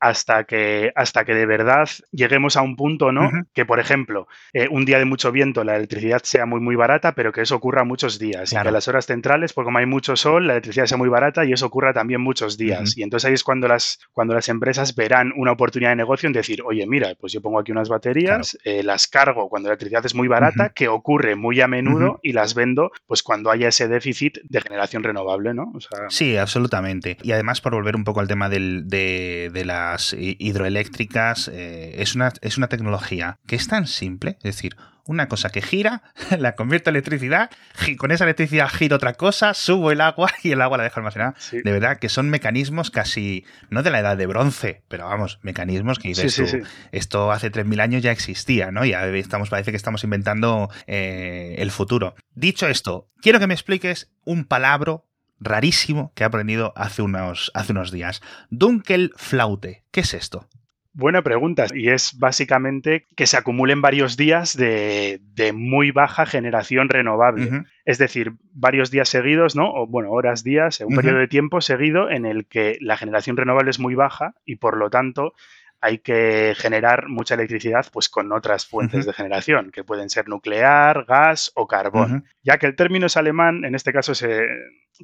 [0.00, 3.30] hasta que, hasta que de verdad lleguemos a un punto, ¿no?
[3.54, 7.12] Que, por ejemplo, eh, un día de mucho viento la electricidad sea muy, muy barata,
[7.14, 8.52] pero que eso ocurra muchos días.
[8.52, 11.08] Y que a las horas centrales, porque como hay mucho sol, la electricidad sea muy
[11.08, 12.96] barata y eso ocurra también muchos días.
[12.96, 16.32] Y entonces ahí es cuando las, cuando las empresas verán una oportunidad de negocio en
[16.32, 20.04] decir, oye, mira, pues yo pongo aquí unas baterías, eh, las cargo cuando la electricidad
[20.04, 23.88] es muy barata, que ocurre muy a menudo, y las vendo pues cuando haya ese
[23.88, 25.72] déficit de generación renovable, ¿no?
[26.08, 27.16] sí, absolutamente.
[27.22, 29.50] Y además, por volver un poco al tema de,
[29.90, 35.28] las hidroeléctricas, eh, es, una, es una tecnología que es tan simple, es decir, una
[35.28, 36.02] cosa que gira,
[36.38, 37.50] la convierto en electricidad,
[37.96, 41.34] con esa electricidad giro otra cosa, subo el agua y el agua la dejo almacenada.
[41.52, 45.98] De verdad que son mecanismos casi, no de la edad de bronce, pero vamos, mecanismos
[45.98, 46.56] que dices
[46.92, 48.84] esto hace 3.000 años ya existía, ¿no?
[48.84, 52.14] Y ya estamos, parece que estamos inventando eh, el futuro.
[52.34, 55.02] Dicho esto, quiero que me expliques un palabra
[55.40, 58.22] rarísimo que he aprendido hace unos, hace unos días.
[58.50, 59.84] Dunkelflaute.
[59.90, 60.48] ¿Qué es esto?
[60.96, 61.66] Buena pregunta.
[61.74, 65.20] Y es básicamente que se acumulen varios días de,
[65.54, 67.64] muy baja generación renovable.
[67.84, 69.70] Es decir, varios días seguidos, ¿no?
[69.74, 73.70] O bueno, horas, días, un periodo de tiempo seguido en el que la generación renovable
[73.70, 75.34] es muy baja y por lo tanto
[75.82, 81.04] hay que generar mucha electricidad pues con otras fuentes de generación, que pueden ser nuclear,
[81.04, 82.24] gas o carbón.
[82.42, 84.46] Ya que el término es alemán, en este caso se,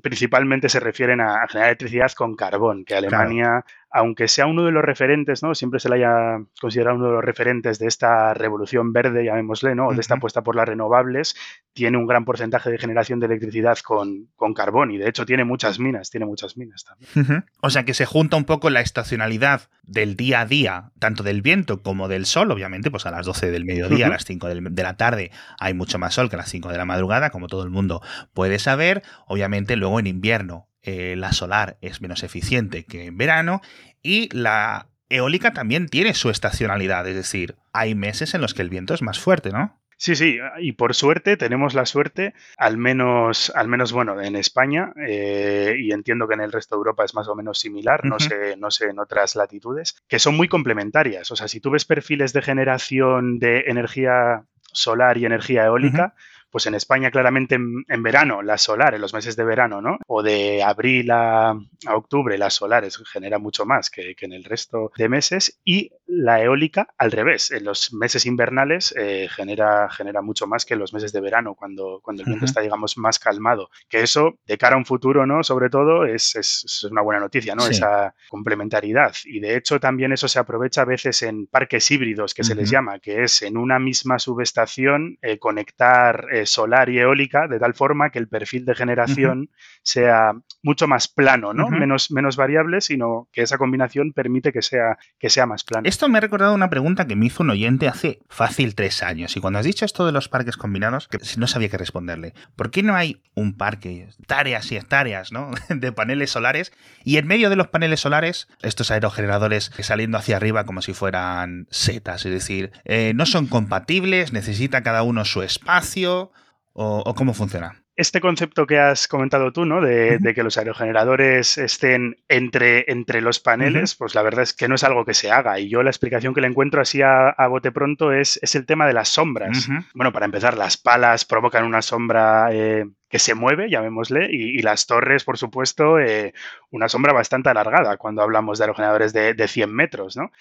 [0.01, 4.83] principalmente se refieren a, generar electricidad con carbón, que Alemania aunque sea uno de los
[4.83, 5.55] referentes, ¿no?
[5.55, 9.89] Siempre se le haya considerado uno de los referentes de esta revolución verde, llamémosle, ¿no?
[9.89, 11.37] O de esta apuesta por las renovables,
[11.75, 15.45] tiene un gran porcentaje de generación de electricidad con, con carbón y de hecho tiene
[15.45, 17.45] muchas minas, tiene muchas minas también.
[17.61, 21.43] O sea que se junta un poco la estacionalidad del día a día, tanto del
[21.43, 24.83] viento como del sol, obviamente, pues a las 12 del mediodía, a las 5 de
[24.83, 27.63] la tarde hay mucho más sol que a las 5 de la madrugada, como todo
[27.63, 28.01] el mundo
[28.33, 33.61] puede saber, obviamente luego en invierno eh, la solar es menos eficiente que en verano
[34.01, 38.71] y la eólica también tiene su estacionalidad, es decir, hay meses en los que el
[38.71, 39.79] viento es más fuerte, ¿no?
[39.97, 44.93] Sí, sí, y por suerte tenemos la suerte, al menos, al menos bueno, en España,
[45.07, 48.19] eh, y entiendo que en el resto de Europa es más o menos similar, no
[48.19, 51.31] sé, no sé en otras latitudes, que son muy complementarias.
[51.31, 56.15] O sea, si tú ves perfiles de generación de energía solar y energía eólica,
[56.53, 59.99] pues en España claramente en, verano, la solar, en los meses de verano, ¿no?
[60.07, 61.59] O de abril a,
[61.93, 66.89] octubre, la solar genera mucho más que, en el resto de meses y la eólica
[66.99, 71.13] al revés, en los meses invernales eh, genera, genera mucho más que en los meses
[71.13, 73.71] de verano, cuando, cuando el viento está, digamos, más calmado.
[73.89, 75.43] Que eso, de cara a un futuro, ¿no?
[75.43, 77.67] Sobre todo, es, es, una buena noticia, ¿no?
[77.67, 79.15] Esa complementariedad.
[79.25, 82.69] Y de hecho también eso se aprovecha a veces en parques híbridos, que se les
[82.69, 87.75] llama, que es en una misma subestación eh, conectar eh, solar y eólica, de tal
[87.75, 89.51] forma que el perfil de generación
[89.83, 91.69] sea mucho más plano, ¿no?
[91.69, 95.89] menos, menos variable, sino que esa combinación permite que sea, que sea más plano.
[95.89, 99.37] Esto me ha recordado una pregunta que me hizo un oyente hace fácil tres años.
[99.37, 102.35] Y cuando has dicho esto de los parques combinados, que no sabía qué responderle.
[102.57, 105.51] ¿Por qué no hay un parque, hectáreas y hectáreas, ¿no?
[105.69, 106.73] de paneles solares?
[107.05, 111.67] Y en medio de los paneles solares, estos aerogeneradores saliendo hacia arriba como si fueran
[111.71, 112.25] setas.
[112.25, 116.32] Es decir, eh, no son compatibles, necesita cada uno su espacio
[116.75, 117.83] o, cómo funciona?
[117.95, 119.83] este concepto que has comentado tú, ¿no?
[119.83, 124.77] De, que los aerogeneradores estén entre, entre los paneles, pues la verdad es que no
[124.77, 125.61] es algo que se haga.
[125.61, 128.87] Y yo la explicación que le encuentro así a, bote pronto es, es, el tema
[128.87, 129.69] de las sombras.
[129.95, 134.87] Bueno, para empezar, las palas provocan una sombra eh, que se mueve, llamémosle, y, las
[134.87, 136.33] torres, por supuesto, eh,
[136.71, 140.33] una sombra bastante alargada cuando hablamos de aerogeneradores de, de 100 metros, ¿no?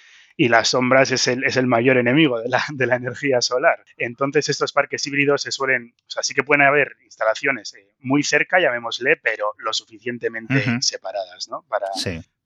[0.41, 3.85] Y las sombras es el, es el mayor enemigo de la, de la, energía solar.
[3.95, 8.23] Entonces estos parques híbridos se suelen, o sea, sí que pueden haber instalaciones eh, muy
[8.23, 11.63] cerca, llamémosle, pero lo suficientemente separadas, ¿no?
[11.69, 11.85] Para,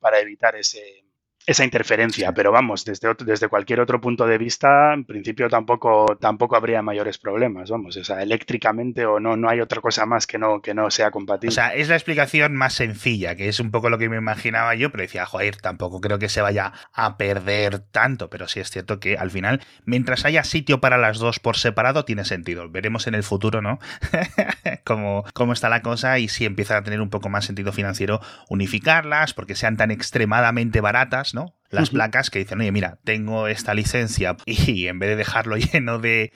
[0.01, 1.05] para evitar ese,
[1.45, 6.55] esa interferencia, pero vamos, desde, desde cualquier otro punto de vista, en principio tampoco, tampoco
[6.55, 10.37] habría mayores problemas, vamos, o sea, eléctricamente o no, no hay otra cosa más que
[10.37, 11.51] no, que no sea compatible.
[11.51, 14.73] O sea, es la explicación más sencilla, que es un poco lo que me imaginaba
[14.75, 18.71] yo, pero decía, joder, tampoco creo que se vaya a perder tanto, pero sí es
[18.71, 22.69] cierto que al final, mientras haya sitio para las dos por separado, tiene sentido.
[22.69, 23.79] Veremos en el futuro, ¿no?
[24.83, 28.19] cómo, cómo está la cosa y si empieza a tener un poco más sentido financiero
[28.49, 31.34] unificarlas, porque sean tan extremadamente baratas,
[31.69, 35.99] las placas que dicen, oye, mira, tengo esta licencia y en vez de dejarlo lleno
[35.99, 36.31] de,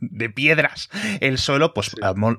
[0.00, 0.88] de piedras
[1.20, 1.94] el suelo, pues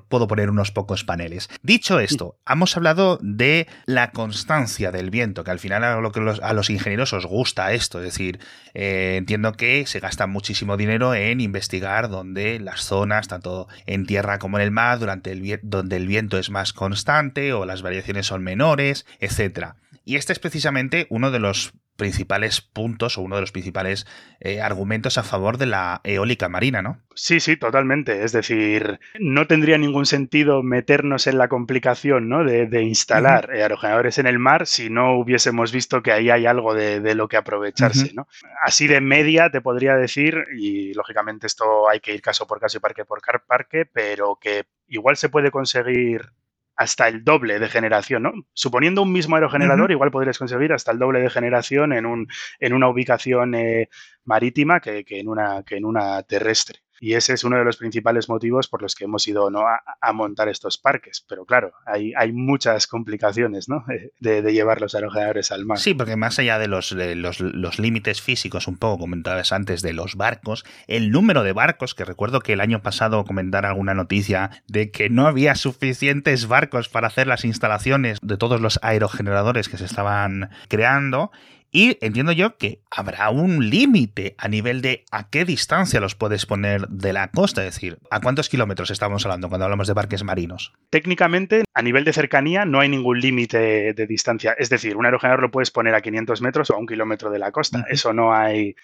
[0.08, 1.48] puedo poner unos pocos paneles.
[1.62, 6.20] Dicho esto, hemos hablado de la constancia del viento, que al final a, lo que
[6.42, 8.40] a los ingenieros os gusta esto, es decir,
[8.74, 14.38] eh, entiendo que se gasta muchísimo dinero en investigar donde las zonas, tanto en tierra
[14.38, 18.26] como en el mar, durante el donde el viento es más constante o las variaciones
[18.26, 19.76] son menores, etcétera.
[20.06, 24.06] Y este es precisamente uno de los principales puntos o uno de los principales
[24.38, 27.00] eh, argumentos a favor de la eólica marina, ¿no?
[27.16, 28.22] Sí, sí, totalmente.
[28.22, 32.44] Es decir, no tendría ningún sentido meternos en la complicación ¿no?
[32.44, 37.14] de, instalar aerogeneradores en el mar si no hubiésemos visto que ahí hay algo de,
[37.16, 38.12] lo que aprovecharse.
[38.14, 38.28] ¿no?
[38.62, 42.76] Así de media te podría decir, y lógicamente esto hay que ir caso por caso
[42.76, 46.30] y parque por parque, pero que igual se puede conseguir
[46.76, 48.32] hasta el doble de generación, ¿no?
[48.52, 52.28] Suponiendo un mismo aerogenerador, igual podrías conseguir hasta el doble de generación en, un,
[52.60, 53.88] en una ubicación eh,
[54.26, 56.80] marítima que, en una, que en una terrestre.
[56.98, 59.64] Y ese es uno de los principales motivos por los que hemos ido ¿no?
[59.66, 61.24] a, montar estos parques.
[61.28, 63.84] Pero claro, hay, hay muchas complicaciones ¿no?
[64.20, 65.78] de, llevar los aerogeneradores al mar.
[65.78, 70.16] Sí, porque más allá de los, los, límites físicos, un poco comentabas antes, de los
[70.16, 74.90] barcos, el número de barcos, que recuerdo que el año pasado comentar alguna noticia de
[74.90, 79.84] que no había suficientes barcos para hacer las instalaciones de todos los aerogeneradores que se
[79.84, 81.30] estaban creando
[81.70, 86.46] y entiendo yo que habrá un límite a nivel de a qué distancia los puedes
[86.46, 90.24] poner de la costa, es decir, a cuántos kilómetros estamos hablando cuando hablamos de parques
[90.24, 90.72] marinos.
[90.90, 94.54] Técnicamente, a nivel de cercanía, no hay ningún límite de distancia.
[94.58, 97.38] Es decir, un aerogenerador lo puedes poner a 500 metros o a un kilómetro de
[97.38, 97.84] la costa.
[97.88, 98.74] Eso no hay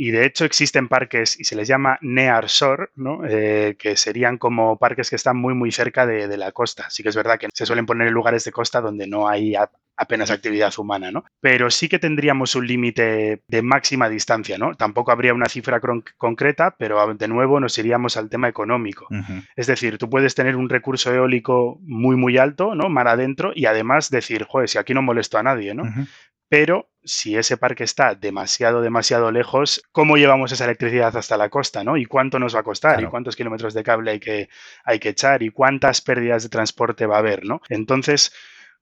[0.00, 3.22] y de hecho existen parques y se les llama Near Shore, ¿no?
[3.28, 6.88] Eh, que serían como parques que están muy muy cerca de, la costa.
[6.88, 9.56] Sí que es verdad que se suelen poner en lugares de costa donde no hay
[9.96, 11.24] apenas actividad humana, ¿no?
[11.40, 14.76] Pero sí que tendríamos un límite de máxima distancia, ¿no?
[14.76, 15.80] Tampoco habría una cifra
[16.16, 19.08] concreta, pero de nuevo nos iríamos al tema económico.
[19.56, 22.88] Es decir, tú puedes tener un recurso eólico muy muy alto, ¿no?
[22.88, 25.82] Mar adentro y además decir, joder, si aquí no molesto a nadie, ¿no?
[26.48, 31.82] pero si ese parque está demasiado, demasiado lejos, ¿cómo llevamos esa electricidad hasta la costa?
[31.82, 31.96] ¿no?
[31.96, 33.02] ¿Y cuánto nos va a costar?
[33.02, 34.48] ¿Y cuántos kilómetros de cable hay que,
[34.84, 35.42] hay que echar?
[35.42, 37.44] ¿Y cuántas pérdidas de transporte va a haber?
[37.44, 37.62] ¿no?
[37.68, 38.32] Entonces,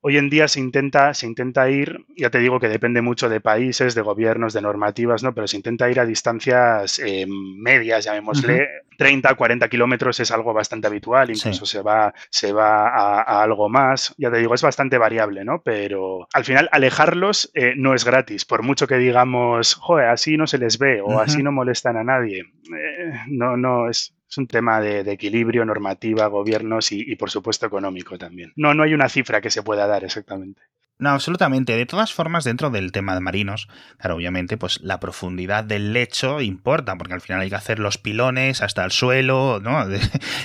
[0.08, 3.40] Hoy en día se intenta, se intenta ir, ya te digo que depende mucho de
[3.40, 5.34] países, de gobiernos, de normativas, ¿no?
[5.34, 8.68] Pero se intenta ir a distancias eh, medias, llamémosle.
[8.96, 14.14] 30, 40 kilómetros es algo bastante habitual, incluso se va, se va a, algo más.
[14.16, 15.62] Ya te digo, es bastante variable, ¿no?
[15.64, 18.44] Pero al final alejarlos eh, no es gratis.
[18.44, 22.04] Por mucho que digamos, joder, así no se les ve o así no molestan a
[22.04, 22.42] nadie.
[22.42, 28.18] Eh, no, no, es, es un tema de, equilibrio, normativa, gobiernos y, por supuesto económico
[28.18, 28.52] también.
[28.54, 30.60] No, no hay una cifra que se pueda dar exactamente.
[30.98, 31.76] No, absolutamente.
[31.76, 33.68] De todas formas, dentro del tema de marinos,
[33.98, 37.98] claro, obviamente, pues la profundidad del lecho importa, porque al final hay que hacer los
[37.98, 39.84] pilones hasta el suelo, ¿no?
[39.84, 39.92] no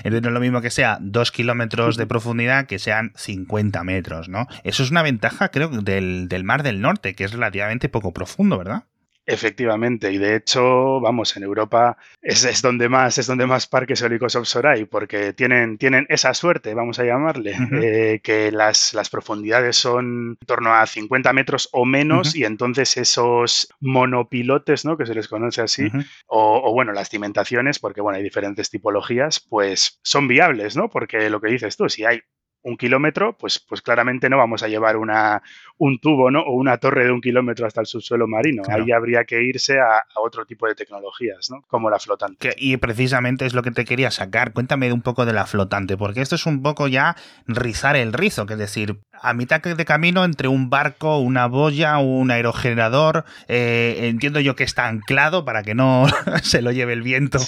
[0.04, 4.47] es lo mismo que sea dos kilómetros de profundidad que sean 50 metros, ¿no?
[4.63, 8.58] Eso es una ventaja, creo, del, del Mar del Norte, que es relativamente poco profundo,
[8.58, 8.86] ¿verdad?
[9.32, 14.36] Efectivamente, y de hecho, vamos, en Europa es, donde más es donde más parques eólicos
[14.36, 19.78] offshore hay, porque tienen, tienen esa suerte, vamos a llamarle, eh, que las, las, profundidades
[19.78, 24.98] son en torno a 50 metros o menos, y entonces esos monopilotes, ¿no?
[24.98, 25.88] Que se les conoce así,
[26.28, 30.89] o, o, bueno, las cimentaciones, porque bueno, hay diferentes tipologías, pues son viables, ¿no?
[30.89, 32.22] Porque lo que dices tú, si hay
[32.63, 35.41] un kilómetro, pues, pues claramente no vamos a llevar una,
[35.78, 36.41] un tubo ¿no?
[36.41, 38.63] o una torre de un kilómetro hasta el subsuelo marino.
[38.69, 41.63] Ahí habría que irse a, otro tipo de tecnologías, ¿no?
[41.67, 42.54] como la flotante.
[42.58, 44.54] y precisamente es lo que te quería sacar.
[44.54, 47.15] Cuéntame un poco de la flotante, porque esto es un poco ya
[47.47, 51.97] rizar el rizo, que es decir, a mitad de camino entre un barco, una boya,
[51.97, 56.06] un aerogenerador, eh, entiendo yo que está anclado para que no
[56.43, 57.39] se lo lleve el viento.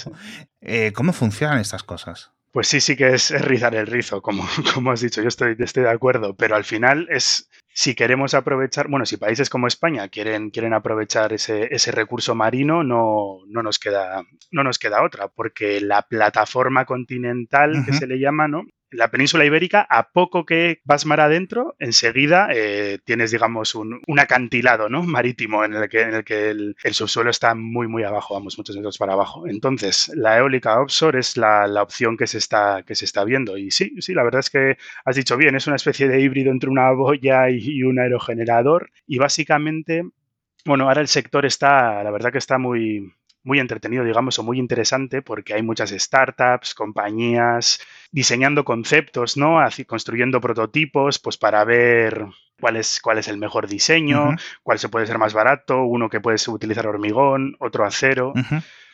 [0.60, 2.32] Eh, ¿Cómo funcionan estas cosas?
[2.54, 5.82] Pues sí, sí que es, rizar el rizo, como, como has dicho, yo estoy, estoy
[5.82, 10.50] de acuerdo, pero al final es, si queremos aprovechar, bueno, si países como España quieren,
[10.50, 15.80] quieren aprovechar ese, ese recurso marino, no, no, nos queda, no nos queda otra, porque
[15.80, 18.62] la plataforma continental que se le llama, ¿no?
[18.94, 24.88] La península ibérica, a poco que vas mar adentro, enseguida eh, tienes, digamos, un, acantilado
[24.88, 25.02] ¿no?
[25.02, 25.88] marítimo en el
[26.24, 29.46] que, el, subsuelo está muy, muy abajo, vamos, muchos metros para abajo.
[29.46, 33.58] Entonces, la eólica offshore es la, opción que se, está, que se está viendo.
[33.58, 36.50] Y sí, sí, la verdad es que has dicho bien, es una especie de híbrido
[36.50, 38.90] entre una boya y un aerogenerador.
[39.06, 40.04] Y básicamente,
[40.64, 43.12] bueno, ahora el sector está, la verdad que está muy,
[43.44, 47.80] muy entretenido, digamos, o muy interesante, porque hay muchas startups, compañías
[48.10, 49.60] diseñando conceptos, ¿no?
[49.60, 52.26] Así, construyendo prototipos, pues para ver
[52.58, 56.20] cuál es, cuál es el mejor diseño, cuál se puede ser más barato, uno que
[56.20, 58.32] puedes utilizar hormigón, otro acero.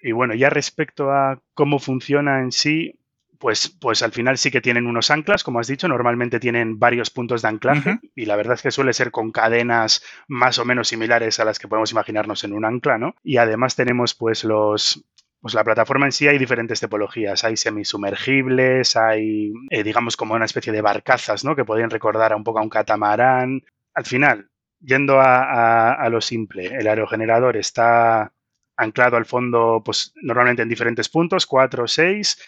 [0.03, 3.00] Y bueno, ya respecto a cómo funciona en sí,
[3.41, 7.11] pues, pues al final sí que tienen unos anclas, como has dicho, normalmente tienen varios
[7.11, 10.89] puntos de anclaje y la verdad es que suele ser con cadenas más o menos
[10.89, 13.15] similares a las que podemos imaginarnos en un ancla, ¿no?
[13.25, 15.05] Y además tenemos pues los,
[15.41, 17.45] pues la plataforma en sí hay diferentes tipologías.
[17.45, 21.57] Hay semisumergibles, hay, eh, digamos, como una especie de barcazas, ¿no?
[21.57, 23.63] Que podrían recordar un poco a un catamarán.
[23.95, 24.51] Al final,
[24.81, 28.33] yendo a, lo simple, el aerogenerador está
[28.77, 32.39] anclado al fondo, pues normalmente en diferentes puntos, 4 o 6.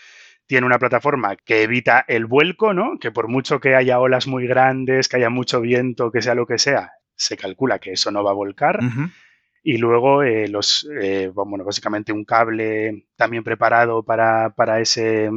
[0.52, 2.98] Tiene una plataforma que evita el vuelco, ¿no?
[2.98, 6.44] Que por mucho que haya olas muy grandes, que haya mucho viento, que sea lo
[6.44, 8.78] que sea, se calcula que eso no va a volcar.
[9.62, 15.30] Y luego eh, los, eh, bueno, básicamente un cable también preparado para, para, ese,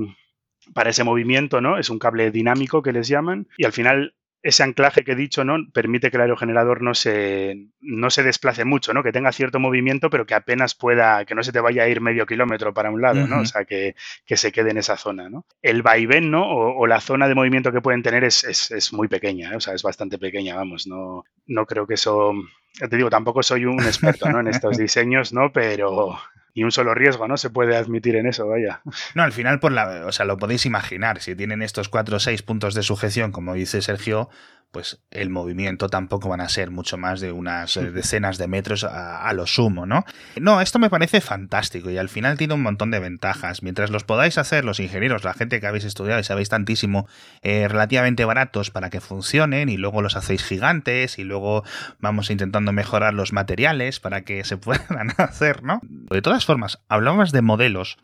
[0.74, 1.78] para ese movimiento, ¿no?
[1.78, 3.47] Es un cable dinámico que les llaman.
[3.57, 4.16] Y al final
[4.46, 5.56] ese anclaje que he dicho, ¿no?
[5.74, 9.02] Permite que el aerogenerador no se, no se desplace mucho, ¿no?
[9.02, 12.00] Que tenga cierto movimiento, pero que apenas pueda, que no se te vaya a ir
[12.00, 13.39] medio kilómetro para un lado, ¿no?
[13.39, 13.96] O sea, que,
[14.28, 15.48] se quede en esa zona, ¿no?
[15.64, 16.48] El vaivén, ¿no?
[16.48, 19.56] O, la zona de movimiento que pueden tener es, es, muy pequeña, ¿eh?
[19.56, 22.34] o sea, es bastante pequeña, vamos, no, no creo que eso...
[22.78, 24.41] te digo, tampoco soy un experto, ¿no?
[24.41, 25.52] En estos diseños, ¿no?
[25.52, 26.20] Pero,
[26.56, 27.36] y un solo riesgo, ¿no?
[27.36, 28.82] Se puede admitir en eso, vaya.
[29.14, 32.20] No, al final, por la, o sea, lo podéis imaginar, si tienen estos cuatro o
[32.20, 34.30] seis puntos de sujeción, como dice Sergio,
[34.76, 38.84] pues el movimiento tampoco van a ser mucho más de unas eh, decenas de metros
[38.84, 40.03] a, lo sumo, ¿no?
[40.36, 43.63] No, esto me parece fantástico y al final tiene un montón de ventajas.
[43.63, 47.07] Mientras los podáis hacer los ingenieros, la gente que habéis estudiado y sabéis tantísimo,
[47.41, 51.63] eh, relativamente baratos para que funcionen y luego los hacéis gigantes y luego
[51.99, 55.80] vamos intentando mejorar los materiales para que se puedan hacer, ¿no?
[55.84, 57.95] De todas formas, hablabas de modelos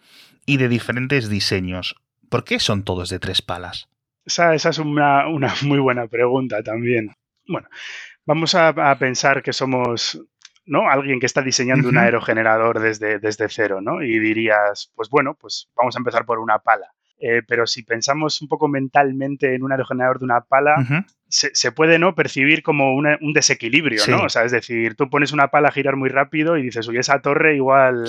[0.46, 1.98] y de diferentes diseños.
[2.30, 3.90] ¿Por qué son todos de tres palas?
[4.26, 5.26] Esa, es una,
[5.64, 7.12] muy buena pregunta también.
[7.48, 7.68] Bueno,
[8.26, 10.22] vamos a, pensar que somos
[10.66, 10.90] ¿no?
[10.90, 14.04] Alguien que está diseñando un aerogenerador desde, desde cero, ¿no?
[14.04, 16.94] Y dirías, pues bueno, pues vamos a empezar por una pala.
[17.20, 22.00] Eh, pero si pensamos un poco mentalmente en un aerogenerador de una pala, se, puede
[22.00, 24.24] no percibir como un desequilibrio, ¿no?
[24.24, 27.00] O sea, es decir, tú pones una pala a girar muy rápido y dices, oye,
[27.00, 28.06] esa torre igual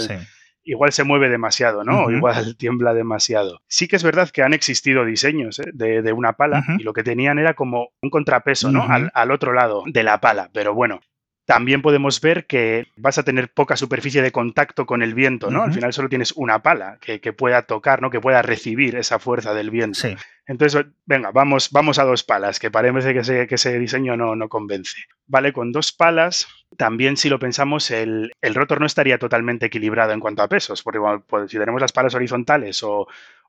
[0.65, 2.05] igual se mueve demasiado, ¿no?
[2.05, 3.61] O igual tiembla demasiado.
[3.67, 5.71] Sí que es verdad que han existido diseños ¿eh?
[5.73, 8.87] de, una pala y lo que tenían era como un contrapeso, ¿no?
[8.89, 10.51] Al, otro lado de la pala.
[10.53, 11.01] Pero bueno,
[11.45, 15.63] también podemos ver que vas a tener poca superficie de contacto con el viento, ¿no?
[15.63, 18.11] Al final solo tienes una pala que, pueda tocar, ¿no?
[18.11, 19.99] Que pueda recibir esa fuerza del viento.
[19.99, 20.17] Sí.
[20.47, 24.37] Entonces, venga, vamos, vamos a dos palas, que parece que ese, que ese diseño no,
[24.37, 24.97] no convence.
[25.27, 30.21] Vale, con dos palas también si lo pensamos, el, rotor no estaría totalmente equilibrado en
[30.21, 33.07] cuanto a pesos, porque pues, si tenemos las palas horizontales o,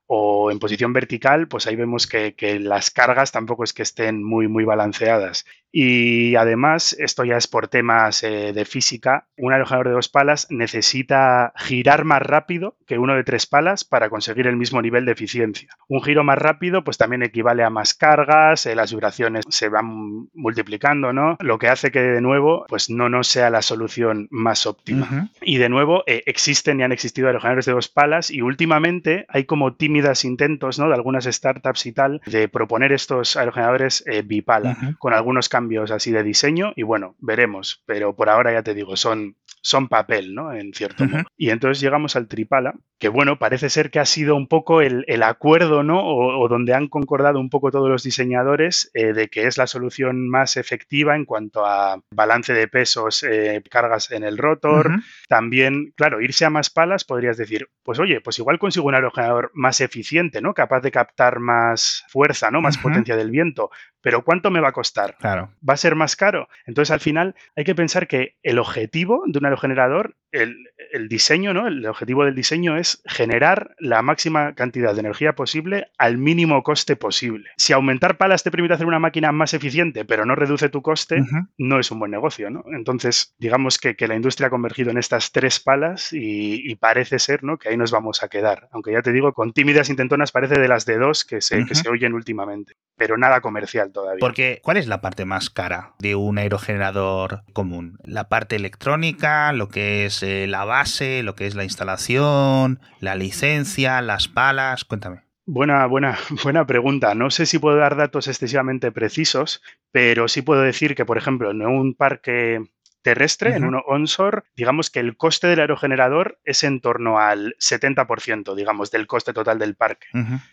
[0.07, 4.47] o en posición vertical, pues ahí vemos que, las cargas tampoco es que estén muy,
[4.47, 5.45] muy balanceadas.
[5.71, 10.45] Y además, esto ya es por temas eh, de física, un aerogenerador de dos palas
[10.51, 15.13] necesita girar más rápido que uno de tres palas para conseguir el mismo nivel de
[15.13, 15.69] eficiencia.
[15.87, 20.27] Un giro más rápido, pues también equivale a más cargas, eh, las vibraciones se van
[20.33, 21.37] multiplicando, ¿no?
[21.39, 25.31] Lo que hace que de nuevo, pues no no sea la solución más óptima.
[25.41, 29.45] Y de nuevo, eh, existen y han existido aerogeneradores de dos palas y últimamente hay
[29.45, 30.87] como tímidas intentos, ¿no?
[30.87, 36.23] De algunas startups y tal, de proponer estos aerogeneradores bipala, con algunos cambios así de
[36.23, 40.53] diseño y bueno, veremos, pero por ahora ya te digo, son, son papel, ¿no?
[40.53, 41.23] En cierto modo.
[41.37, 45.23] Y entonces llegamos al Tripala, que bueno, parece ser que ha sido un poco el,
[45.23, 46.01] acuerdo, ¿no?
[46.03, 50.27] O, donde han concordado un poco todos los diseñadores eh, de que es la solución
[50.29, 54.91] más efectiva en cuanto a balance de pesos, eh, cargas en el rotor.
[55.29, 59.51] También, claro, irse a más palas podrías decir, pues oye, pues igual consigo un aerogenerador
[59.53, 60.53] más eficiente, ¿no?
[60.53, 62.61] Capaz de captar más fuerza, ¿no?
[62.61, 63.69] Más potencia del viento.
[64.03, 65.15] Pero ¿cuánto me va a costar?
[65.17, 65.49] Claro.
[65.67, 66.49] ¿Va a ser más caro?
[66.65, 70.57] Entonces, al final, hay que pensar que el objetivo de un aerogenerador, el,
[70.91, 71.67] el diseño, ¿no?
[71.67, 76.97] El objetivo del diseño es generar la máxima cantidad de energía posible al mínimo coste
[76.97, 77.49] posible.
[77.55, 81.23] Si aumentar palas te permite hacer una máquina más eficiente, pero no reduce tu coste,
[81.57, 82.65] no es un buen negocio, ¿no?
[82.75, 87.57] Entonces, digamos que, la industria ha convergido en estas tres palas y, parece ser, ¿no?
[87.57, 88.67] Que ahí nos vamos a quedar.
[88.71, 91.73] Aunque ya te digo, con tímidas intentonas parece de las de dos que se, que
[91.73, 94.19] se oyen últimamente, pero nada comercial todavía.
[94.19, 97.99] Porque, ¿cuál es la parte más cara de un aerogenerador común?
[98.03, 103.15] ¿La parte electrónica, lo que es eh, la base, lo que es la instalación, la
[103.15, 104.83] licencia, las palas?
[104.83, 105.21] Cuéntame.
[105.45, 107.15] Buena, buena, buena pregunta.
[107.15, 111.51] No sé si puedo dar datos excesivamente precisos, pero sí puedo decir que, por ejemplo,
[111.51, 112.72] en un parque
[113.03, 118.55] terrestre, en uno onshore, digamos que el coste del aerogenerador es en torno al 70%,
[118.55, 120.07] digamos, del coste total del parque.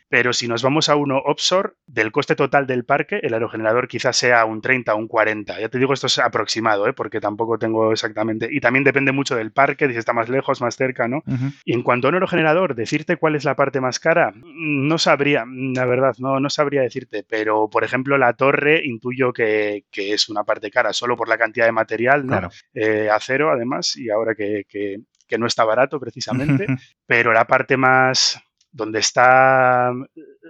[0.09, 4.17] Pero si nos vamos a uno offshore, del coste total del parque, el aerogenerador quizás
[4.17, 5.61] sea un 30 o un 40.
[5.61, 6.93] Ya te digo, esto es aproximado, ¿eh?
[6.93, 8.49] porque tampoco tengo exactamente.
[8.51, 11.23] Y también depende mucho del parque, si está más lejos, más cerca, ¿no?
[11.65, 15.45] Y en cuanto a un aerogenerador, decirte cuál es la parte más cara, no sabría,
[15.47, 17.25] la verdad, no, no sabría decirte.
[17.29, 21.39] Pero, por ejemplo, la torre, intuyo que, que es una parte cara, solo por la
[21.39, 22.40] cantidad de material, ¿no?
[22.75, 24.65] Eh, acero además, y ahora que,
[25.39, 26.67] no está barato precisamente,
[27.07, 28.41] pero la parte más,
[28.73, 29.93] donde está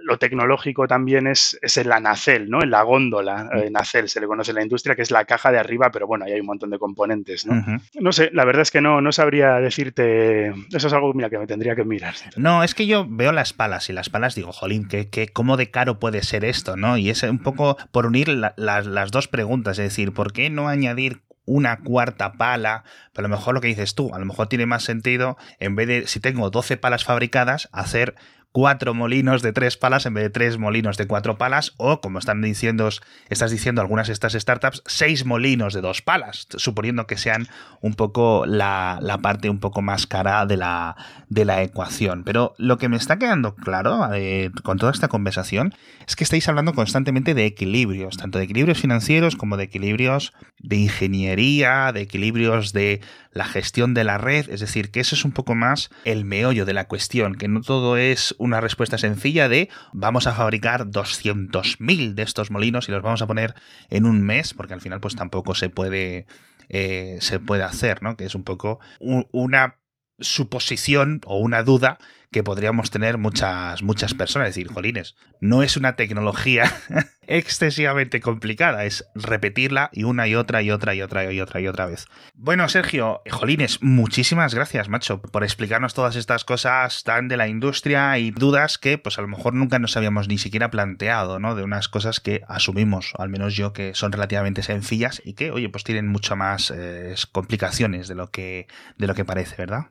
[0.03, 2.63] lo tecnológico también es, es en la nacel, ¿no?
[2.63, 3.57] En la góndola, mm.
[3.57, 6.07] en nacel se le conoce en la industria, que es la caja de arriba, pero
[6.07, 7.63] bueno, ahí hay un montón de componentes, ¿no?
[7.99, 10.49] No sé, la verdad es que no, no sabría decirte.
[10.71, 12.15] Eso es algo mira, que me tendría que mirar.
[12.35, 15.57] No, es que yo veo las palas y las palas digo, jolín, que, que cómo
[15.57, 16.97] de caro puede ser esto, ¿no?
[16.97, 21.21] Y es un poco por unir las dos preguntas, es decir, ¿por qué no añadir
[21.51, 22.83] una cuarta pala,
[23.13, 25.75] pero a lo mejor lo que dices tú, a lo mejor tiene más sentido, en
[25.75, 28.15] vez de, si tengo 12 palas fabricadas, hacer
[28.51, 32.19] cuatro molinos de tres palas en vez de tres molinos de cuatro palas, o como
[32.19, 32.89] están diciendo,
[33.29, 37.47] estás diciendo algunas de estas startups, seis molinos de dos palas, suponiendo que sean
[37.81, 40.95] un poco la, parte un poco más cara de la,
[41.29, 42.23] de la ecuación.
[42.23, 45.73] Pero lo que me está quedando claro eh, con toda esta conversación
[46.07, 50.77] es que estáis hablando constantemente de equilibrios, tanto de equilibrios financieros como de equilibrios de
[50.77, 53.01] ingeniería, de equilibrios de
[53.33, 56.65] la gestión de la red, es decir, que eso es un poco más el meollo
[56.65, 62.15] de la cuestión, que no todo es una respuesta sencilla de vamos a fabricar 200.000
[62.15, 63.53] de estos molinos y los vamos a poner
[63.89, 66.25] en un mes, porque al final pues tampoco se puede,
[66.67, 68.17] eh, se puede hacer, ¿no?
[68.17, 69.75] Que es un poco una
[70.19, 71.99] suposición o una duda
[72.31, 74.49] que podríamos tener muchas, muchas personas.
[74.49, 76.71] Es decir, jolines, no es una tecnología
[77.27, 81.67] excesivamente complicada, es repetirla y una y otra y otra y otra y otra y
[81.67, 82.05] otra vez.
[82.33, 88.17] Bueno, Sergio, jolines, muchísimas gracias, macho, por explicarnos todas estas cosas tan de la industria
[88.17, 91.55] y dudas que, pues a lo mejor nunca nos habíamos ni siquiera planteado, ¿no?
[91.55, 95.67] De unas cosas que asumimos, al menos yo, que son relativamente sencillas y que, oye,
[95.67, 98.67] pues tienen mucho más eh, complicaciones de lo que,
[98.97, 99.87] de lo que parece, ¿verdad?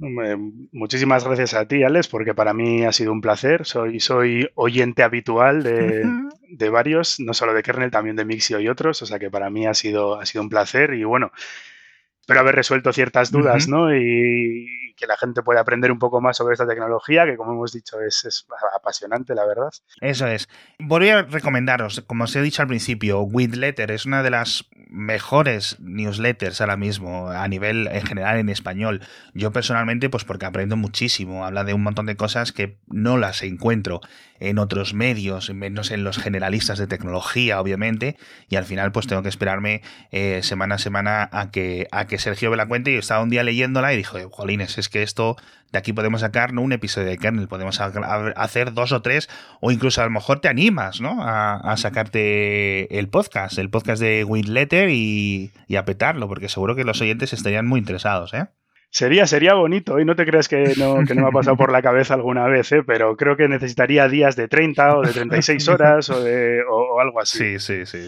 [0.00, 3.66] Muchísimas gracias a ti, Alex, porque para mí ha sido un placer.
[3.66, 6.04] Soy, soy oyente habitual de,
[6.48, 9.50] de varios, no solo de Kernel, también de Mixio y otros, o sea que para
[9.50, 10.94] mí ha sido, ha sido un placer.
[10.94, 11.32] Y bueno,
[12.30, 13.92] espero haber resuelto ciertas dudas, ¿no?
[13.92, 17.72] Y, que la gente pueda aprender un poco más sobre esta tecnología, que como hemos
[17.72, 19.70] dicho es, apasionante, la verdad.
[20.00, 20.48] Eso es.
[20.78, 25.78] Voy a recomendaros, como os he dicho al principio, Letter es una de las mejores
[25.80, 29.00] newsletters ahora mismo a nivel en general en español.
[29.32, 33.42] Yo personalmente, pues porque aprendo muchísimo, habla de un montón de cosas que no las
[33.42, 34.00] encuentro
[34.40, 38.16] en otros medios, menos en los generalistas de tecnología, obviamente,
[38.48, 42.18] y al final pues tengo que esperarme eh, semana a semana a que, a que
[42.20, 45.02] Sergio me la cuente y yo estaba un día leyéndola y dijo, jolines, es que
[45.02, 45.36] esto
[45.72, 49.28] de aquí podemos sacar no un episodio de kernel, podemos hacer dos o tres,
[49.60, 51.18] o incluso a lo mejor te animas, ¿no?
[51.20, 56.84] A, sacarte el podcast, el podcast de Winletter y, y a petarlo, porque seguro que
[56.84, 58.46] los oyentes estarían muy interesados, ¿eh?
[58.92, 61.70] Sería, sería bonito, y no te crees que no, que no me ha pasado por
[61.70, 62.82] la cabeza alguna vez, ¿eh?
[62.84, 67.20] pero creo que necesitaría días de 30 o de 36 horas o, de, o, algo
[67.20, 67.60] así.
[67.60, 67.98] Sí, sí, sí.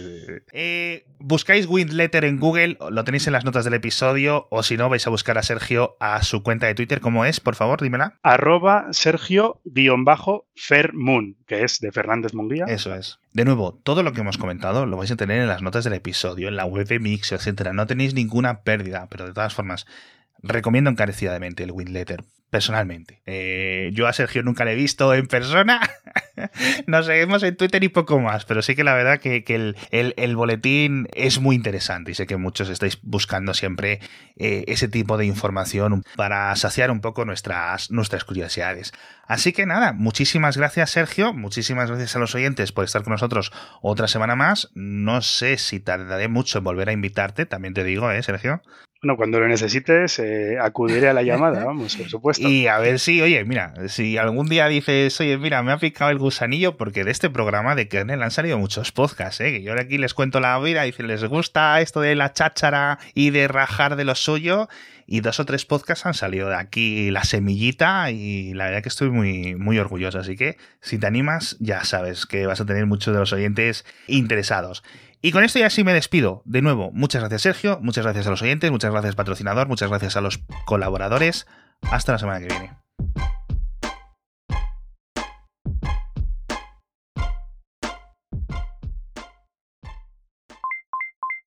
[0.52, 4.88] Eh, buscáis Windletter en Google, lo tenéis en las notas del episodio, o si no,
[4.88, 7.00] vais a buscar a Sergio a su cuenta de Twitter.
[7.00, 7.38] ¿Cómo es?
[7.38, 8.18] Por favor, dímela.
[8.24, 12.64] Arroba Sergio-Fermoon, que es de Fernández Munguía.
[12.66, 13.20] Eso es.
[13.32, 15.92] De nuevo, todo lo que hemos comentado lo vais a tener en las notas del
[15.92, 17.72] episodio, en la web de Mix, etcétera.
[17.72, 19.86] No tenéis ninguna pérdida, pero de todas formas
[20.42, 23.22] recomiendo encarecidamente el Winletter, personalmente.
[23.24, 25.80] Eh, yo a Sergio nunca le he visto en persona.
[26.86, 29.42] Nos seguimos en Twitter y poco más, pero sí que la verdad que,
[29.90, 34.00] el, boletín es muy interesante y sé que muchos estáis buscando siempre
[34.36, 38.92] eh, ese tipo de información para saciar un poco nuestras, nuestras curiosidades.
[39.26, 43.52] Así que nada, muchísimas gracias Sergio, muchísimas gracias a los oyentes por estar con nosotros
[43.80, 44.70] otra semana más.
[44.74, 48.62] No sé si tardaré mucho en volver a invitarte, también te digo, ¿eh, Sergio?
[49.02, 52.48] Bueno, cuando lo necesites, eh, acudiré a la llamada, vamos, por supuesto.
[52.48, 56.12] Y a ver si, oye, mira, si algún día dices, oye, mira, me ha picado
[56.12, 59.50] el gusanillo, porque de este programa de Kernel han salido muchos podcasts, ¿eh?
[59.50, 62.32] Que yo ahora aquí les cuento la vida y si les gusta esto de la
[62.32, 64.68] cháchara y de rajar de lo suyo,
[65.04, 68.88] y dos o tres podcasts han salido de aquí la semillita y la verdad que
[68.88, 70.20] estoy muy, muy orgulloso.
[70.20, 73.84] Así que si te animas, ya sabes que vas a tener muchos de los oyentes
[74.06, 74.84] interesados.
[75.22, 76.42] Y con esto ya sí me despido.
[76.44, 80.16] De nuevo, muchas gracias Sergio, muchas gracias a los oyentes, muchas gracias patrocinador, muchas gracias
[80.16, 81.46] a los colaboradores.
[81.90, 82.81] Hasta la semana que viene.